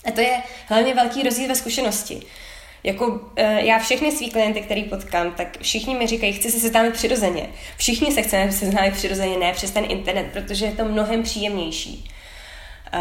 [0.04, 2.22] A to je hlavně velký rozdíl ve zkušenosti.
[2.84, 6.94] Jako e, já všechny svý klienty, který potkám, tak všichni mi říkají, chci se seznámit
[6.94, 7.48] přirozeně.
[7.76, 12.10] Všichni se chceme seznámit přirozeně, ne přes ten internet, protože je to mnohem příjemnější.
[12.94, 13.00] Uh,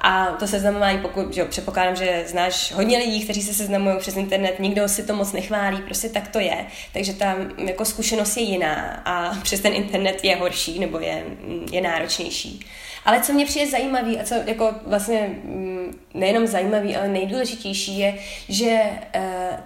[0.00, 4.60] a to seznamování, pokud že předpokládám, že znáš hodně lidí, kteří se seznamují přes internet,
[4.60, 6.66] nikdo si to moc nechválí, prostě tak to je.
[6.92, 11.24] Takže ta jako zkušenost je jiná a přes ten internet je horší nebo je,
[11.72, 12.66] je náročnější.
[13.08, 18.14] Ale co mě přijde zajímavý a co jako vlastně mm, nejenom zajímavý, ale nejdůležitější je,
[18.48, 18.80] že
[19.16, 19.22] uh,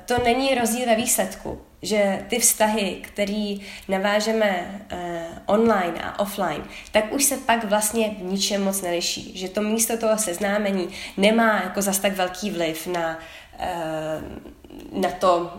[0.07, 3.55] to není rozdíl ve výsledku že ty vztahy, které
[3.89, 4.99] navážeme uh,
[5.47, 9.39] online a offline, tak už se pak vlastně v ničem moc neliší.
[9.39, 13.19] Že to místo toho seznámení nemá jako zas tak velký vliv na,
[13.61, 15.51] uh, na to,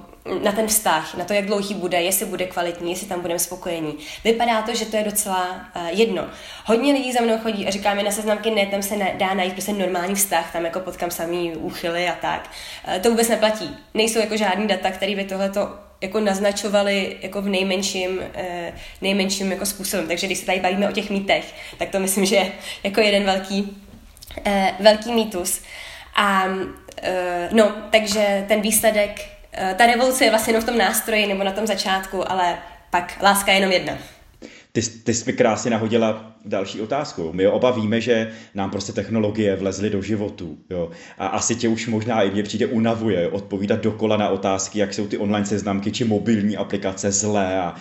[0.44, 3.98] na ten vztah, na to, jak dlouhý bude, jestli bude kvalitní, jestli tam budeme spokojení.
[4.24, 6.28] Vypadá to, že to je docela uh, jedno.
[6.66, 9.34] Hodně lidí za mnou chodí a říká mi na seznamky, ne, tam se ne, dá
[9.34, 12.50] najít prostě normální vztah, tam jako potkám samý úchyly a tak.
[12.88, 13.78] Uh, to vůbec neplatí.
[13.94, 18.24] Nejsou jako žádný data, které by tohleto jako naznačovali jako v nejmenším, uh,
[19.02, 20.08] nejmenším jako způsobem.
[20.08, 22.52] Takže když se tady bavíme o těch mýtech, tak to myslím, že je
[22.84, 23.78] jako jeden velký,
[24.48, 25.62] uh, velký mýtus.
[26.16, 26.46] A
[27.52, 29.33] no, takže ten výsledek
[29.78, 32.58] ta revoluce je vlastně jenom v tom nástroji nebo na tom začátku, ale
[32.90, 33.94] pak láska je jenom jedna.
[34.72, 37.34] Ty, ty jsi mi krásně nahodila další otázku.
[37.34, 40.58] My oba víme, že nám prostě technologie vlezly do životu.
[40.70, 40.92] Jo?
[41.18, 45.08] A asi tě už možná i mě přijde unavuje odpovídat dokola na otázky, jak jsou
[45.08, 47.76] ty online seznamky či mobilní aplikace zlé a,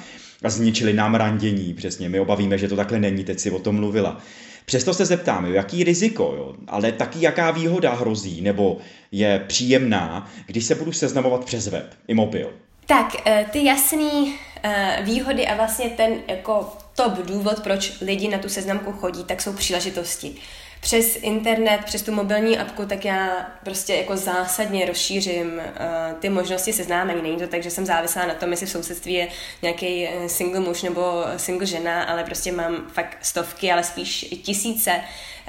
[0.44, 1.74] a zničili nám randění.
[1.74, 4.20] Přesně, my oba víme, že to takhle není, teď si o tom mluvila.
[4.64, 8.78] Přesto se zeptám, jo, jaký riziko, jo, ale taky jaká výhoda hrozí nebo
[9.12, 12.52] je příjemná, když se budu seznamovat přes web i mobil.
[12.86, 18.38] Tak, eh, ty jasné eh, výhody a vlastně ten jako top důvod, proč lidi na
[18.38, 20.34] tu seznamku chodí, tak jsou příležitosti
[20.82, 26.72] přes internet, přes tu mobilní apku, tak já prostě jako zásadně rozšířím uh, ty možnosti
[26.72, 27.22] seznámení.
[27.22, 29.28] Není to tak, že jsem závislá na tom, jestli v sousedství je
[29.62, 35.00] nějaký eh, single muž nebo single žena, ale prostě mám fakt stovky, ale spíš tisíce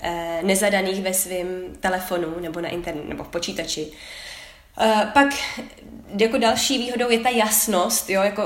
[0.03, 0.09] uh,
[0.47, 1.47] nezadaných ve svém
[1.79, 3.87] telefonu nebo na internetu nebo v počítači.
[4.81, 5.27] Uh, pak
[6.19, 8.43] jako další výhodou je ta jasnost, jo, jako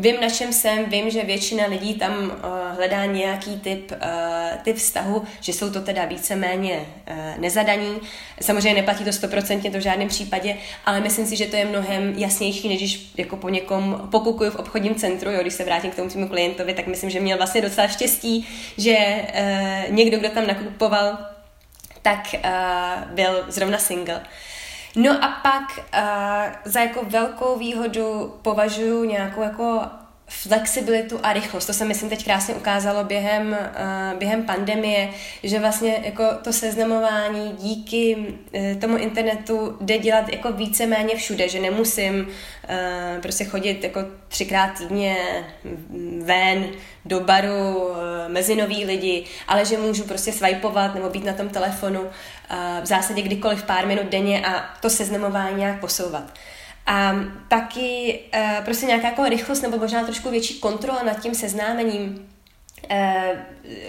[0.00, 4.76] Vím, na čem jsem, vím, že většina lidí tam uh, hledá nějaký typ, uh, typ
[4.76, 8.00] vztahu, že jsou to teda víceméně uh, nezadaní.
[8.40, 10.56] Samozřejmě neplatí to stoprocentně to v žádném případě,
[10.86, 14.56] ale myslím si, že to je mnohem jasnější, než když jako po někom pokukuju v
[14.56, 17.60] obchodním centru, jo, když se vrátím k tomu svému klientovi, tak myslím, že měl vlastně
[17.60, 21.18] docela štěstí, že uh, někdo, kdo tam nakupoval,
[22.02, 24.20] tak uh, byl zrovna single.
[24.96, 29.80] No a pak uh, za jako velkou výhodu považuji nějakou jako
[30.28, 31.66] flexibilitu a rychlost.
[31.66, 33.56] To se myslím teď krásně ukázalo během,
[34.12, 35.08] uh, během pandemie,
[35.42, 41.60] že vlastně jako to seznamování díky uh, tomu internetu jde dělat jako víceméně všude, že
[41.60, 45.16] nemusím uh, prostě chodit jako třikrát týdně
[46.22, 46.66] ven
[47.04, 47.96] do baru uh,
[48.28, 52.08] mezi nový lidi, ale že můžu prostě swipeovat nebo být na tom telefonu uh,
[52.82, 56.32] v zásadě kdykoliv pár minut denně a to seznamování nějak posouvat.
[56.90, 57.14] A
[57.48, 62.28] taky uh, prostě nějaká jako rychlost nebo možná trošku větší kontrola nad tím seznámením.
[62.90, 63.38] Uh,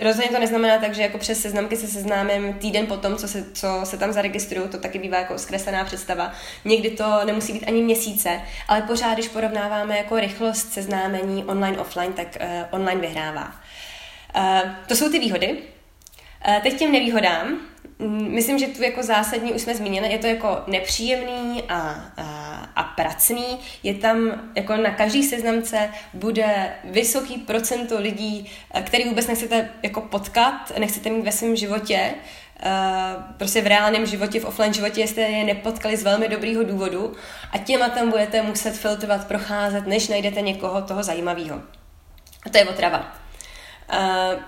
[0.02, 3.82] rozhodně to neznamená tak, že jako přes seznamky se seznámím týden potom, co se, co
[3.84, 6.32] se tam zaregistruju, to taky bývá jako zkreslená představa.
[6.66, 12.14] Někdy to nemusí být ani měsíce, ale pořád, když porovnáváme jako rychlost seznámení online, offline,
[12.14, 13.56] tak uh, online vyhrává.
[14.36, 15.58] Uh, to jsou ty výhody.
[16.48, 17.68] Uh, teď těm nevýhodám.
[18.08, 21.80] Myslím, že tu jako zásadní už jsme zmínili, je to jako nepříjemný a,
[22.18, 22.24] a,
[22.76, 23.60] a pracný.
[23.84, 30.02] Je tam jako na každý seznamce bude vysoký procento lidí, eh, který vůbec nechcete jako
[30.02, 32.13] potkat, nechcete mít ve svém životě,
[32.65, 37.13] Uh, prostě v reálném životě, v offline životě jste je nepotkali z velmi dobrýho důvodu
[37.52, 41.62] a těma tam budete muset filtrovat, procházet, než najdete někoho toho zajímavého.
[42.46, 43.15] A to je otrava.
[43.94, 44.39] Uh,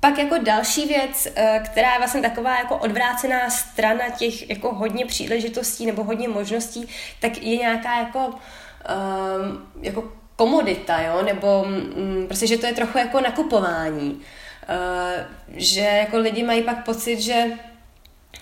[0.00, 5.06] pak jako další věc, eh, která je vlastně taková jako odvrácená strana těch jako hodně
[5.06, 6.88] příležitostí nebo hodně možností,
[7.20, 11.22] tak je nějaká jako, um, jako komodita, jo?
[11.22, 14.10] nebo um, prostě, že to je trochu jako nakupování.
[14.10, 15.24] Uh,
[15.56, 17.44] že jako lidi mají pak pocit, že,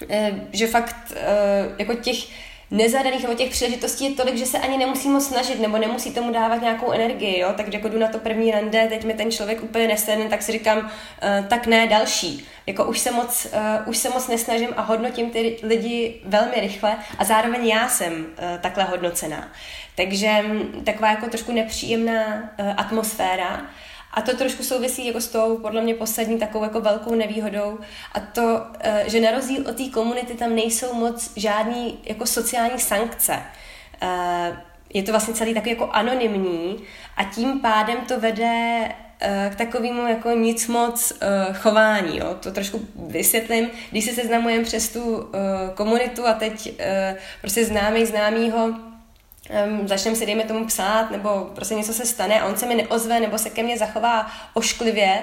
[0.03, 1.13] uh, že fakt
[1.79, 5.79] jako těch nezadaných nebo těch příležitostí je tolik, že se ani nemusí moc snažit nebo
[5.79, 7.53] nemusí tomu dávat nějakou energii, jo?
[7.57, 10.53] tak jako jdu na to první rande, teď mi ten člověk úplně nesedne, tak si
[10.53, 12.47] říkám, uh, tak ne, další.
[12.67, 16.97] Jako už se, moc, uh, už se moc nesnažím a hodnotím ty lidi velmi rychle
[17.19, 19.53] a zároveň já jsem uh, takhle hodnocená.
[19.95, 23.67] Takže um, taková jako trošku nepříjemná uh, atmosféra.
[24.15, 27.79] A to trošku souvisí jako s tou, podle mě, poslední takovou jako velkou nevýhodou
[28.13, 32.79] a to, eh, že na rozdíl od té komunity tam nejsou moc žádný jako sociální
[32.79, 33.39] sankce.
[34.03, 34.63] Eh,
[34.95, 36.77] je to vlastně celý takový jako anonymní
[37.17, 38.89] a tím pádem to vede
[39.21, 41.13] eh, k takovému jako nic moc
[41.53, 42.19] chování.
[42.19, 42.37] Jo?
[42.41, 43.71] To trošku vysvětlím.
[43.91, 45.31] Když se seznamujeme přes tu
[45.75, 46.81] komunitu a teď
[47.41, 48.75] prostě známý známýho
[49.67, 52.75] um, začneme si, dejme tomu, psát, nebo prostě něco se stane a on se mi
[52.75, 55.23] neozve, nebo se ke mně zachová ošklivě,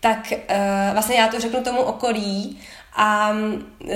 [0.00, 0.56] tak uh,
[0.92, 2.60] vlastně já to řeknu tomu okolí
[2.96, 3.90] a, uh,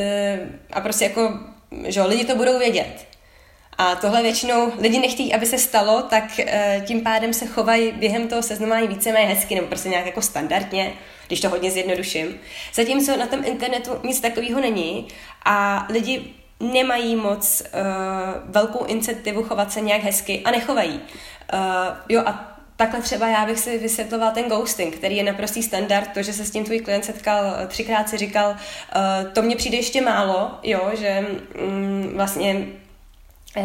[0.73, 1.39] a prostě jako,
[1.87, 3.09] že lidi to budou vědět.
[3.79, 8.29] A tohle většinou lidi nechtějí, aby se stalo, tak uh, tím pádem se chovají během
[8.29, 10.93] toho seznamování víceméně hezky, nebo prostě nějak jako standardně,
[11.27, 12.41] když to hodně zjednoduším.
[12.75, 15.09] Zatímco na tom internetu nic takového není
[15.45, 21.01] a lidi nemají moc uh, velkou incentivu chovat se nějak hezky a nechovají.
[21.53, 21.61] Uh,
[22.09, 26.23] jo a Takhle třeba já bych si vysvětloval ten ghosting, který je naprostý standard, to,
[26.23, 30.01] že se s tím tvůj klient setkal, třikrát si říkal, uh, to mně přijde ještě
[30.01, 31.27] málo, jo, že
[31.63, 32.88] um, vlastně Eh,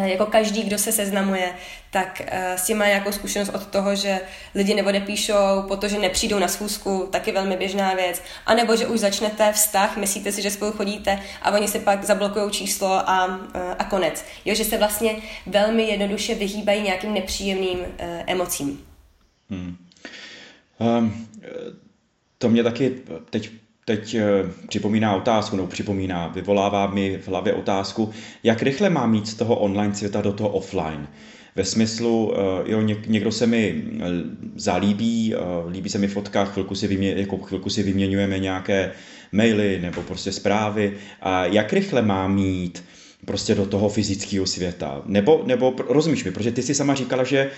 [0.02, 1.52] jako každý, kdo se seznamuje,
[1.90, 4.20] tak uh, s tím má nějakou zkušenost od toho, že
[4.54, 9.52] lidi neodepíšou, protože nepřijdou na schůzku, taky velmi běžná věc, a nebo že už začnete
[9.52, 13.40] vztah, myslíte si, že spolu chodíte a oni si pak zablokují číslo a, uh,
[13.78, 14.24] a konec.
[14.44, 17.78] Jo, že se vlastně velmi jednoduše vyhýbají nějakým nepříjemným
[18.26, 18.86] emocím.
[19.50, 19.76] Hmm.
[20.78, 21.28] Um,
[22.38, 23.50] to mě taky teď
[23.84, 24.22] teď eh,
[24.68, 28.10] připomíná otázku, nebo připomíná, vyvolává mi v hlavě otázku,
[28.42, 31.08] jak rychle mám mít z toho online světa do toho offline.
[31.56, 34.04] Ve smyslu, eh, jo, někdo se mi eh,
[34.56, 35.34] zalíbí,
[35.70, 38.92] líbí se mi fotka, chvilku si, vymě, jako chvilku si vyměňujeme nějaké
[39.32, 40.92] maily nebo prostě zprávy.
[41.20, 42.84] A jak rychle mám mít
[43.24, 45.02] prostě do toho fyzického světa?
[45.06, 47.50] Nebo, nebo rozumíš mi, protože ty si sama říkala, že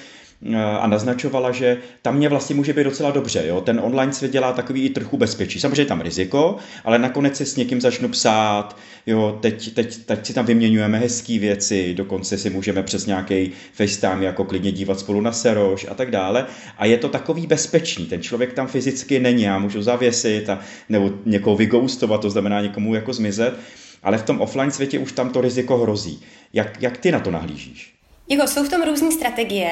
[0.80, 3.44] a naznačovala, že tam mě vlastně může být docela dobře.
[3.46, 3.60] Jo?
[3.60, 5.60] Ten online svět dělá takový i trochu bezpečí.
[5.60, 10.34] Samozřejmě tam riziko, ale nakonec si s někým začnu psát, jo, teď, teď, teď si
[10.34, 15.32] tam vyměňujeme hezké věci, dokonce si můžeme přes nějaký FaceTime jako klidně dívat spolu na
[15.32, 16.46] seroš a tak dále.
[16.78, 18.06] A je to takový bezpečný.
[18.06, 22.94] Ten člověk tam fyzicky není, já můžu zavěsit a, nebo někoho vygoustovat, to znamená někomu
[22.94, 23.58] jako zmizet,
[24.02, 26.22] ale v tom offline světě už tam to riziko hrozí.
[26.52, 27.94] Jak, jak ty na to nahlížíš?
[28.28, 29.70] Jako jsou v tom různé strategie,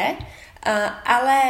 [1.05, 1.40] ale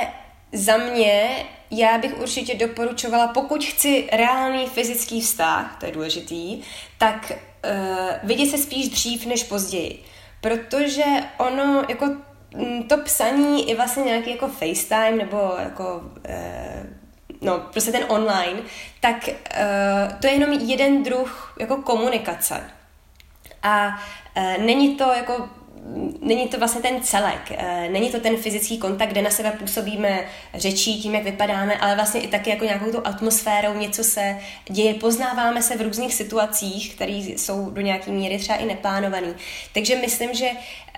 [0.52, 6.62] za mě já bych určitě doporučovala, pokud chci reálný fyzický vztah, to je důležitý,
[6.98, 10.04] tak uh, vidět se spíš dřív než později.
[10.40, 11.04] Protože
[11.36, 12.06] ono, jako
[12.56, 16.86] mm, to psaní i vlastně nějaký jako FaceTime nebo jako uh,
[17.40, 18.60] no, prostě ten online,
[19.00, 22.70] tak uh, to je jenom jeden druh jako komunikace.
[23.62, 23.88] A
[24.36, 25.48] uh, není to jako
[26.20, 30.24] není to vlastně ten celek, eh, není to ten fyzický kontakt, kde na sebe působíme
[30.54, 34.94] řečí, tím, jak vypadáme, ale vlastně i taky jako nějakou tu atmosférou, něco se děje,
[34.94, 39.34] poznáváme se v různých situacích, které jsou do nějaké míry třeba i neplánované.
[39.74, 40.50] Takže myslím, že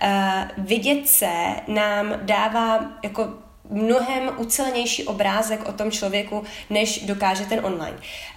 [0.03, 1.33] eh, vidět se
[1.69, 3.29] nám dává jako
[3.71, 7.97] mnohem ucelenější obrázek o tom člověku, než dokáže ten online.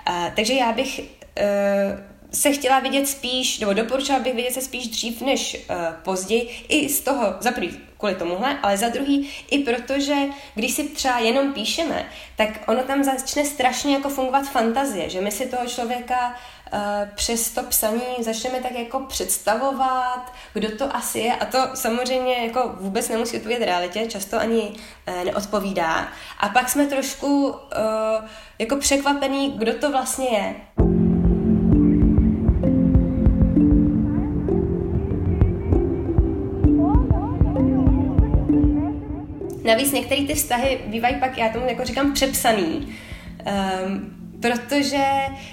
[0.09, 1.01] Uh, takže já bych
[2.31, 6.89] se chtěla vidět spíš, nebo doporučila bych vidět se spíš dřív než uh, později, i
[6.89, 10.15] z toho, za prvý kvůli tomuhle, ale za druhý i protože,
[10.55, 15.31] když si třeba jenom píšeme, tak ono tam začne strašně jako fungovat fantazie, že my
[15.31, 16.35] si toho člověka
[16.73, 16.79] uh,
[17.15, 22.75] přes to psaní začneme tak jako představovat, kdo to asi je a to samozřejmě jako
[22.79, 26.07] vůbec nemusí odpovědět realitě, často ani uh, neodpovídá.
[26.39, 27.55] A pak jsme trošku uh,
[28.59, 30.55] jako překvapení, kdo to vlastně je.
[39.69, 42.95] Navíc některé ty vztahy bývají pak, já tomu jako říkám, přepsaný.
[43.85, 45.05] Um, protože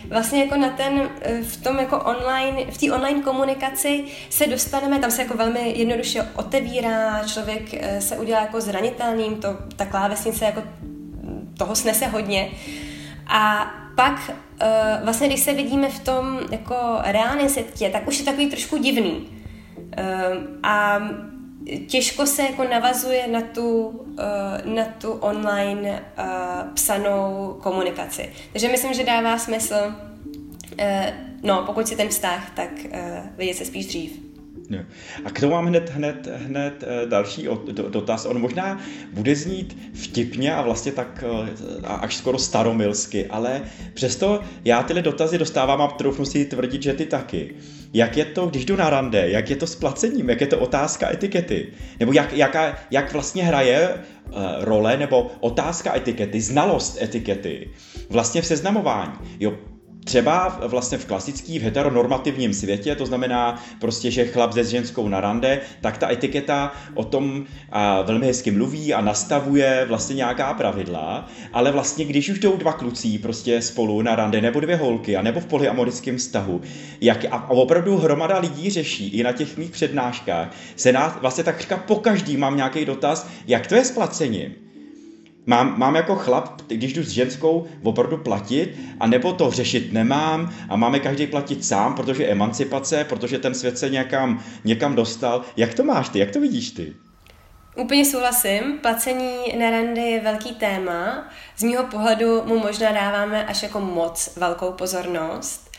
[0.08, 4.98] vlastně jako na ten, eh, v tom jako online, v té online komunikaci se dostaneme,
[4.98, 10.44] tam se jako velmi jednoduše otevírá, člověk eh, se udělá jako zranitelným, to, ta klávesnice
[10.44, 10.62] jako
[11.58, 12.50] toho snese hodně.
[13.26, 18.24] A pak uh, vlastně, když se vidíme v tom jako reálném světě, tak už je
[18.24, 19.28] takový trošku divný.
[19.76, 20.98] Uh, a
[21.86, 28.32] těžko se jako navazuje na tu, uh, na tu online uh, psanou komunikaci.
[28.52, 30.84] Takže myslím, že dává smysl, uh,
[31.42, 32.70] no, pokud si ten vztah, tak
[33.36, 34.26] vidět se spíš dřív.
[35.24, 37.48] A k tomu mám hned, hned, hned eh, další
[37.90, 38.26] dotaz.
[38.26, 38.80] On možná
[39.12, 43.62] bude znít vtipně a vlastně tak eh, až skoro staromilsky, ale
[43.94, 47.54] přesto já tyhle dotazy dostávám a troufnu si tvrdit, že ty taky.
[47.96, 50.58] Jak je to, když jdu na rande, jak je to s placením, jak je to
[50.58, 51.72] otázka etikety?
[52.00, 57.70] Nebo jak, jaká, jak vlastně hraje uh, role nebo otázka etikety, znalost etikety
[58.10, 59.12] vlastně v seznamování?
[59.40, 59.52] Jo,
[60.06, 65.20] třeba vlastně v klasický, v heteronormativním světě, to znamená prostě, že chlap se ženskou na
[65.20, 71.26] rande, tak ta etiketa o tom a velmi hezky mluví a nastavuje vlastně nějaká pravidla,
[71.52, 75.22] ale vlastně když už jdou dva kluci prostě spolu na rande, nebo dvě holky, a
[75.22, 76.60] nebo v polyamorickém vztahu,
[77.00, 81.60] jak, a opravdu hromada lidí řeší i na těch mých přednáškách, se nás vlastně tak
[81.60, 84.65] říká, po každý mám nějaký dotaz, jak to je s placením
[85.46, 90.54] mám, mám jako chlap, když jdu s ženskou, opravdu platit, a nebo to řešit nemám
[90.68, 95.42] a máme každý platit sám, protože emancipace, protože ten svět se někam, někam dostal.
[95.56, 96.18] Jak to máš ty?
[96.18, 96.92] Jak to vidíš ty?
[97.76, 98.78] Úplně souhlasím.
[98.82, 101.28] Placení na je velký téma.
[101.56, 105.70] Z mého pohledu mu možná dáváme až jako moc velkou pozornost.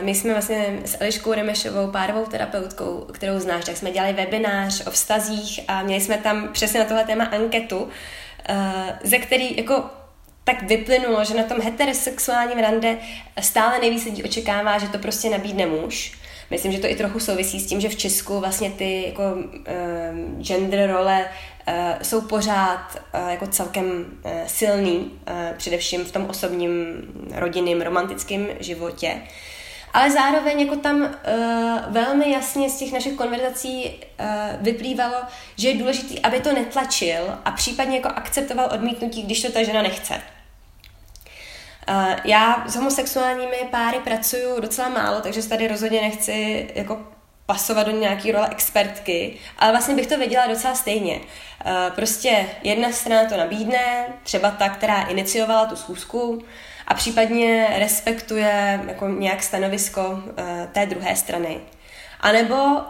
[0.00, 4.90] My jsme vlastně s Eliškou Remešovou, párovou terapeutkou, kterou znáš, tak jsme dělali webinář o
[4.90, 7.88] vztazích a měli jsme tam přesně na tohle téma anketu,
[9.02, 9.84] ze který jako
[10.44, 12.98] tak vyplynulo, že na tom heterosexuálním rande
[13.40, 16.12] stále nejvíc lidí očekává, že to prostě nabídne muž.
[16.50, 20.42] Myslím, že to i trochu souvisí s tím, že v Česku vlastně ty jako uh,
[20.42, 21.24] gender role
[21.68, 26.70] uh, jsou pořád uh, jako celkem uh, silný, uh, především v tom osobním,
[27.34, 29.22] rodinným, romantickém životě.
[29.94, 31.08] Ale zároveň jako tam uh,
[31.88, 34.26] velmi jasně z těch našich konverzací uh,
[34.60, 35.16] vyplývalo,
[35.56, 39.82] že je důležité, aby to netlačil a případně jako akceptoval odmítnutí, když to ta žena
[39.82, 40.14] nechce.
[41.88, 47.00] Uh, já s homosexuálními páry pracuju docela málo, takže se tady rozhodně nechci jako
[47.46, 51.14] pasovat do nějaký role expertky, ale vlastně bych to věděla docela stejně.
[51.16, 56.42] Uh, prostě jedna strana to nabídne, třeba ta, která iniciovala tu schůzku,
[56.88, 60.22] a případně respektuje jako nějak stanovisko uh,
[60.72, 61.60] té druhé strany.
[62.20, 62.80] A nebo uh,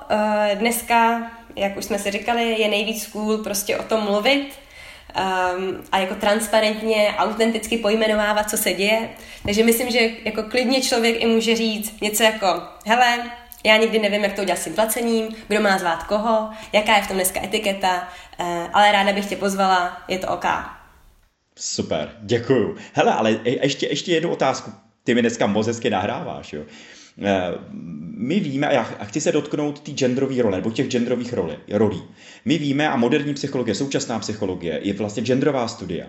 [0.55, 4.53] dneska, jak už jsme si říkali, je nejvíc cool prostě o tom mluvit,
[5.15, 9.09] um, a jako transparentně, autenticky pojmenovávat, co se děje.
[9.45, 13.31] Takže myslím, že jako klidně člověk i může říct něco jako, hele,
[13.65, 17.09] já nikdy nevím, jak to udělat s placením, kdo má zvát koho, jaká je v
[17.09, 20.45] tom dneska etiketa, uh, ale ráda bych tě pozvala, je to OK.
[21.59, 22.77] Super, děkuju.
[22.93, 24.71] Hele, ale ještě, ještě jednu otázku.
[25.05, 26.63] Ty mi dneska moc hezky nahráváš, jo.
[27.23, 27.55] Eh,
[28.17, 32.03] my víme, a chci se dotknout té genderové role, nebo těch genderových roli, rolí.
[32.45, 36.09] My víme, a moderní psychologie, současná psychologie, je vlastně genderová studie,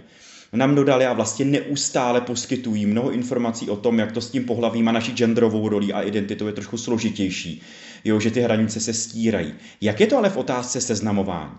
[0.54, 4.88] nám dodali a vlastně neustále poskytují mnoho informací o tom, jak to s tím pohlavím
[4.88, 7.62] a naší genderovou rolí a identitou je trošku složitější.
[8.06, 9.54] Jo, že ty hranice se stírají.
[9.82, 11.52] Jak je to ale v otázce seznamování?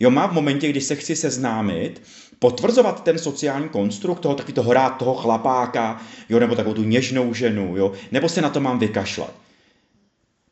[0.00, 2.02] Jo, má v momentě, kdy se chci seznámit,
[2.38, 7.34] potvrzovat ten sociální konstrukt toho, taky toho hrát toho chlapáka, jo, nebo takovou tu něžnou
[7.34, 9.34] ženu, jo, nebo se na to mám vykašlat.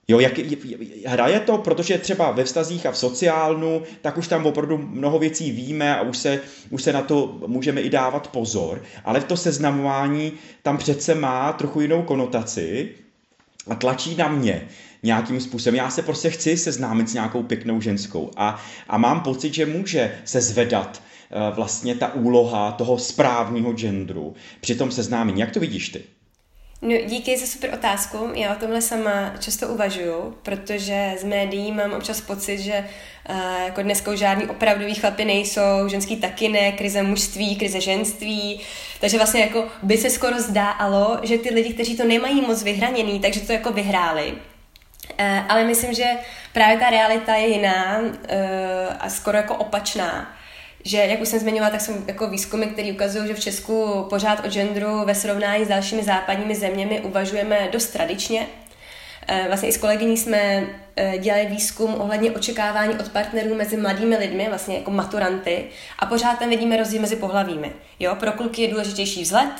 [0.09, 0.33] Jo, jak,
[1.07, 5.51] hraje to, protože třeba ve vztazích a v sociálnu, tak už tam opravdu mnoho věcí
[5.51, 9.37] víme a už se, už se na to můžeme i dávat pozor, ale v to
[9.37, 10.33] seznamování
[10.63, 12.95] tam přece má trochu jinou konotaci
[13.69, 14.69] a tlačí na mě
[15.03, 15.75] nějakým způsobem.
[15.75, 20.19] Já se prostě chci seznámit s nějakou pěknou ženskou a, a mám pocit, že může
[20.25, 25.41] se zvedat Eh, vlastně ta úloha toho správního genderu při tom seznámení.
[25.41, 26.03] Jak to vidíš ty?
[26.85, 28.31] No, díky za super otázku.
[28.35, 32.85] Já o tomhle sama často uvažuju, protože z médií mám občas pocit, že
[33.31, 38.61] uh, jako dneska už žádný opravdový chlapy nejsou, ženský taky ne, krize mužství, krize ženství.
[39.01, 43.21] Takže vlastně jako by se skoro zdálo, že ty lidi, kteří to nemají moc vyhraněný,
[43.21, 44.33] takže to jako vyhráli.
[44.33, 46.05] Uh, ale myslím, že
[46.53, 48.09] právě ta realita je jiná uh,
[49.01, 50.37] a skoro jako opačná
[50.85, 54.47] že, jak už jsem zmiňovala, tak jsou jako výzkumy, které ukazují, že v Česku pořád
[54.47, 58.47] o genderu ve srovnání s dalšími západními zeměmi uvažujeme dost tradičně.
[59.29, 60.67] Eh, vlastně i s kolegyní jsme
[60.97, 65.65] eh, dělali výzkum ohledně očekávání od partnerů mezi mladými lidmi, vlastně jako maturanty,
[65.99, 67.73] a pořád tam vidíme rozdíl mezi pohlavími.
[68.01, 69.53] Jo, pro kluky je důležitější vzhled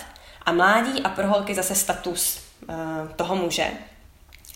[0.47, 2.77] a mládí a pro holky zase status uh,
[3.17, 3.67] toho muže.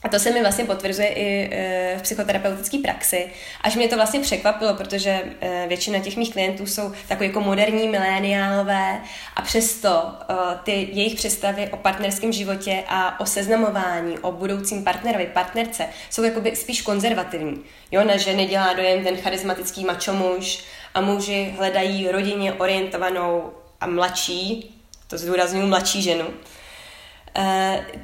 [0.03, 3.31] A to se mi vlastně potvrzuje i e, v psychoterapeutické praxi.
[3.61, 7.89] Až mě to vlastně překvapilo, protože e, většina těch mých klientů jsou takový jako moderní
[7.89, 9.01] miléniálové
[9.37, 15.27] a přesto e, ty jejich představy o partnerském životě a o seznamování, o budoucím partnerovi,
[15.27, 17.65] partnerce jsou jakoby spíš konzervativní.
[17.91, 24.75] Jo, na ženy dělá dojem ten charismatický mačomuž a muži hledají rodině orientovanou a mladší,
[25.07, 26.25] to zdůraznuju mladší ženu.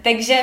[0.02, 0.40] Takže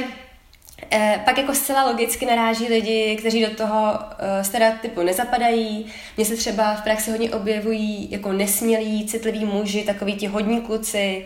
[0.92, 5.86] Eh, pak jako zcela logicky naráží lidi, kteří do toho uh, stereotypu nezapadají.
[6.18, 11.26] Mně se třeba v praxi hodně objevují jako nesmělí, citliví muži, takový ti hodní kluci,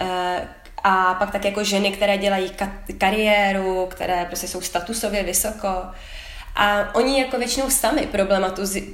[0.00, 0.06] uh,
[0.84, 5.68] a pak tak jako ženy, které dělají ka- kariéru, které prostě jsou statusově vysoko.
[6.56, 8.08] A oni jako většinou sami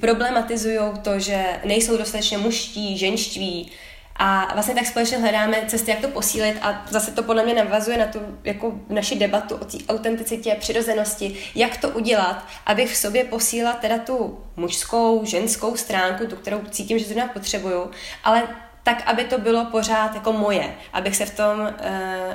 [0.00, 3.70] problematizují to, že nejsou dostatečně muští, ženštví,
[4.18, 7.98] a vlastně tak společně hledáme cesty, jak to posílit a zase to podle mě navazuje
[7.98, 13.24] na tu jako naši debatu o té autenticitě, přirozenosti, jak to udělat, abych v sobě
[13.24, 17.90] posílila teda tu mužskou, ženskou stránku, tu, kterou cítím, že zrovna potřebuju,
[18.24, 18.42] ale
[18.82, 21.68] tak, aby to bylo pořád jako moje, abych se v tom, uh,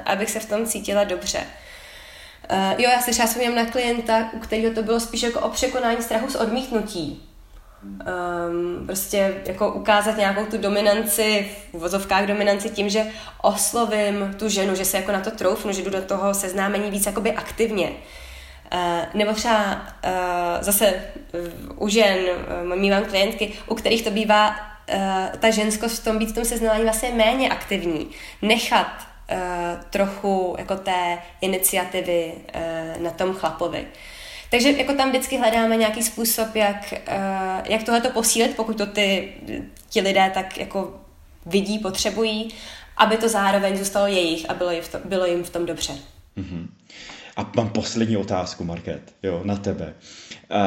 [0.05, 1.39] abych se v tom cítila dobře.
[2.51, 5.49] Uh, jo, já se třeba vzpomínám na klienta, u kterého to bylo spíš jako o
[5.49, 7.32] překonání strachu z odmítnutí
[7.83, 13.05] um, prostě jako ukázat nějakou tu dominanci, v vozovkách dominanci tím, že
[13.41, 17.05] oslovím tu ženu, že se jako na to troufnu, že jdu do toho seznámení víc
[17.05, 17.91] jakoby aktivně.
[18.73, 18.79] Uh,
[19.13, 20.11] nebo třeba uh,
[20.61, 20.93] zase
[21.33, 26.17] uh, u žen, uh, mývám klientky, u kterých to bývá uh, ta ženskost v tom
[26.17, 28.07] být v tom seznámení vlastně méně aktivní.
[28.41, 28.87] Nechat
[29.31, 29.37] uh,
[29.89, 33.87] trochu jako té iniciativy uh, na tom chlapovi.
[34.53, 39.33] Takže jako tam vždycky hledáme nějaký způsob, jak, uh, jak tohle posílit, pokud to ty,
[39.89, 40.99] ti lidé tak jako
[41.45, 42.49] vidí, potřebují,
[42.97, 45.93] aby to zároveň zůstalo jejich a bylo jim v tom, bylo jim v tom dobře.
[46.37, 46.67] Mm-hmm.
[47.37, 49.93] A mám poslední otázku, Market, jo, na tebe.
[50.51, 50.59] Uh,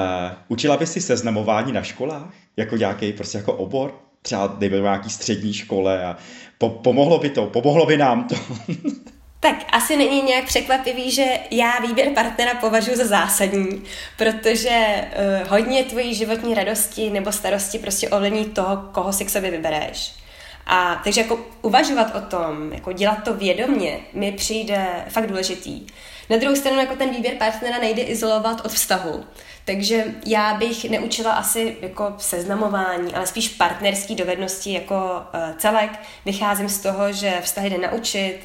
[0.48, 2.34] učila bys si seznamování na školách?
[2.56, 3.94] Jako nějaký prostě jako obor?
[4.22, 6.16] Třeba dejme nějaký střední škole a
[6.58, 8.34] po, pomohlo by to, pomohlo by nám to.
[9.40, 13.82] Tak asi není nějak překvapivý, že já výběr partnera považuji za zásadní,
[14.16, 15.04] protože
[15.42, 20.12] uh, hodně tvojí životní radosti nebo starosti prostě ovlivní toho, koho si k sobě vybereš.
[20.66, 25.86] A takže jako uvažovat o tom, jako dělat to vědomně, mi přijde fakt důležitý.
[26.30, 29.24] Na druhou stranu jako ten výběr partnera nejde izolovat od vztahu.
[29.64, 35.90] Takže já bych neučila asi jako seznamování, ale spíš partnerský dovednosti jako uh, celek.
[36.24, 38.38] Vycházím z toho, že vztahy jde naučit,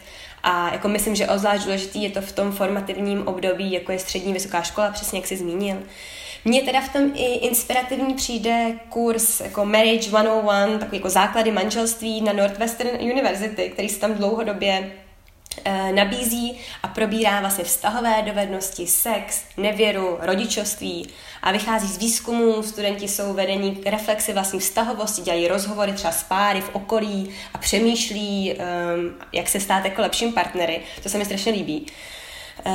[0.43, 4.33] a jako myslím, že ozvlášť důležitý je to v tom formativním období, jako je střední
[4.33, 5.77] vysoká škola, přesně jak jsi zmínil.
[6.45, 12.21] Mně teda v tom i inspirativní přijde kurz jako Marriage 101, takový jako základy manželství
[12.21, 14.91] na Northwestern University, který se tam dlouhodobě
[15.91, 21.09] nabízí a probírá vlastně vztahové dovednosti, sex, nevěru, rodičovství
[21.41, 26.23] a vychází z výzkumů, studenti jsou vedení k reflexi vlastní vztahovosti, dělají rozhovory třeba s
[26.23, 31.25] páry v okolí a přemýšlí, um, jak se stát jako lepším partnery, to se mi
[31.25, 31.85] strašně líbí.
[32.65, 32.73] Uh,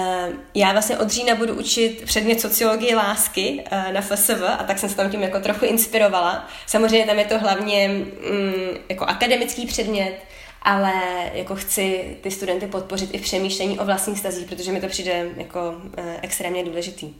[0.55, 4.97] já vlastně od října budu učit předmět sociologie lásky na FSV a tak jsem se
[4.97, 6.49] tam tím jako trochu inspirovala.
[6.67, 7.91] Samozřejmě tam je to hlavně
[8.31, 8.55] um,
[8.89, 10.19] jako akademický předmět,
[10.67, 10.93] ale
[11.35, 15.31] jako chci ty studenty podpořit i v přemýšlení o vlastních stazích, protože mi to přijde
[15.37, 17.15] jako eh, extrémně důležitý.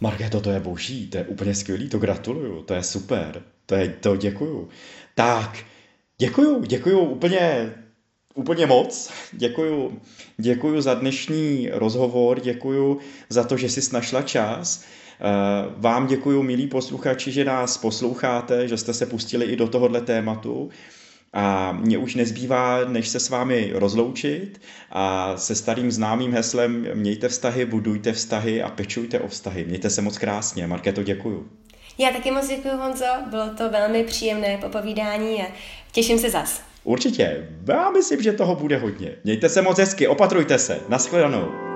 [0.00, 3.88] Markéto, to je boží, to je úplně skvělý, to gratuluju, to je super, to je,
[3.88, 4.68] to děkuju.
[5.14, 5.58] Tak,
[6.18, 7.74] děkuju, děkuju úplně,
[8.34, 10.00] úplně moc, děkuju,
[10.36, 14.84] děkuju za dnešní rozhovor, děkuju za to, že jsi našla čas.
[15.20, 15.24] Eh,
[15.76, 20.70] vám děkuju, milí posluchači, že nás posloucháte, že jste se pustili i do tohohle tématu.
[21.32, 24.60] A mě už nezbývá, než se s vámi rozloučit
[24.90, 29.64] a se starým známým heslem mějte vztahy, budujte vztahy a pečujte o vztahy.
[29.64, 30.66] Mějte se moc krásně.
[30.66, 31.48] Markéto, děkuju.
[31.98, 33.04] Já taky moc děkuji, Honzo.
[33.30, 35.46] Bylo to velmi příjemné popovídání a
[35.92, 36.62] těším se zas.
[36.84, 37.48] Určitě.
[37.68, 39.12] Já myslím, že toho bude hodně.
[39.24, 40.80] Mějte se moc hezky, opatrujte se.
[40.88, 41.71] Naschledanou.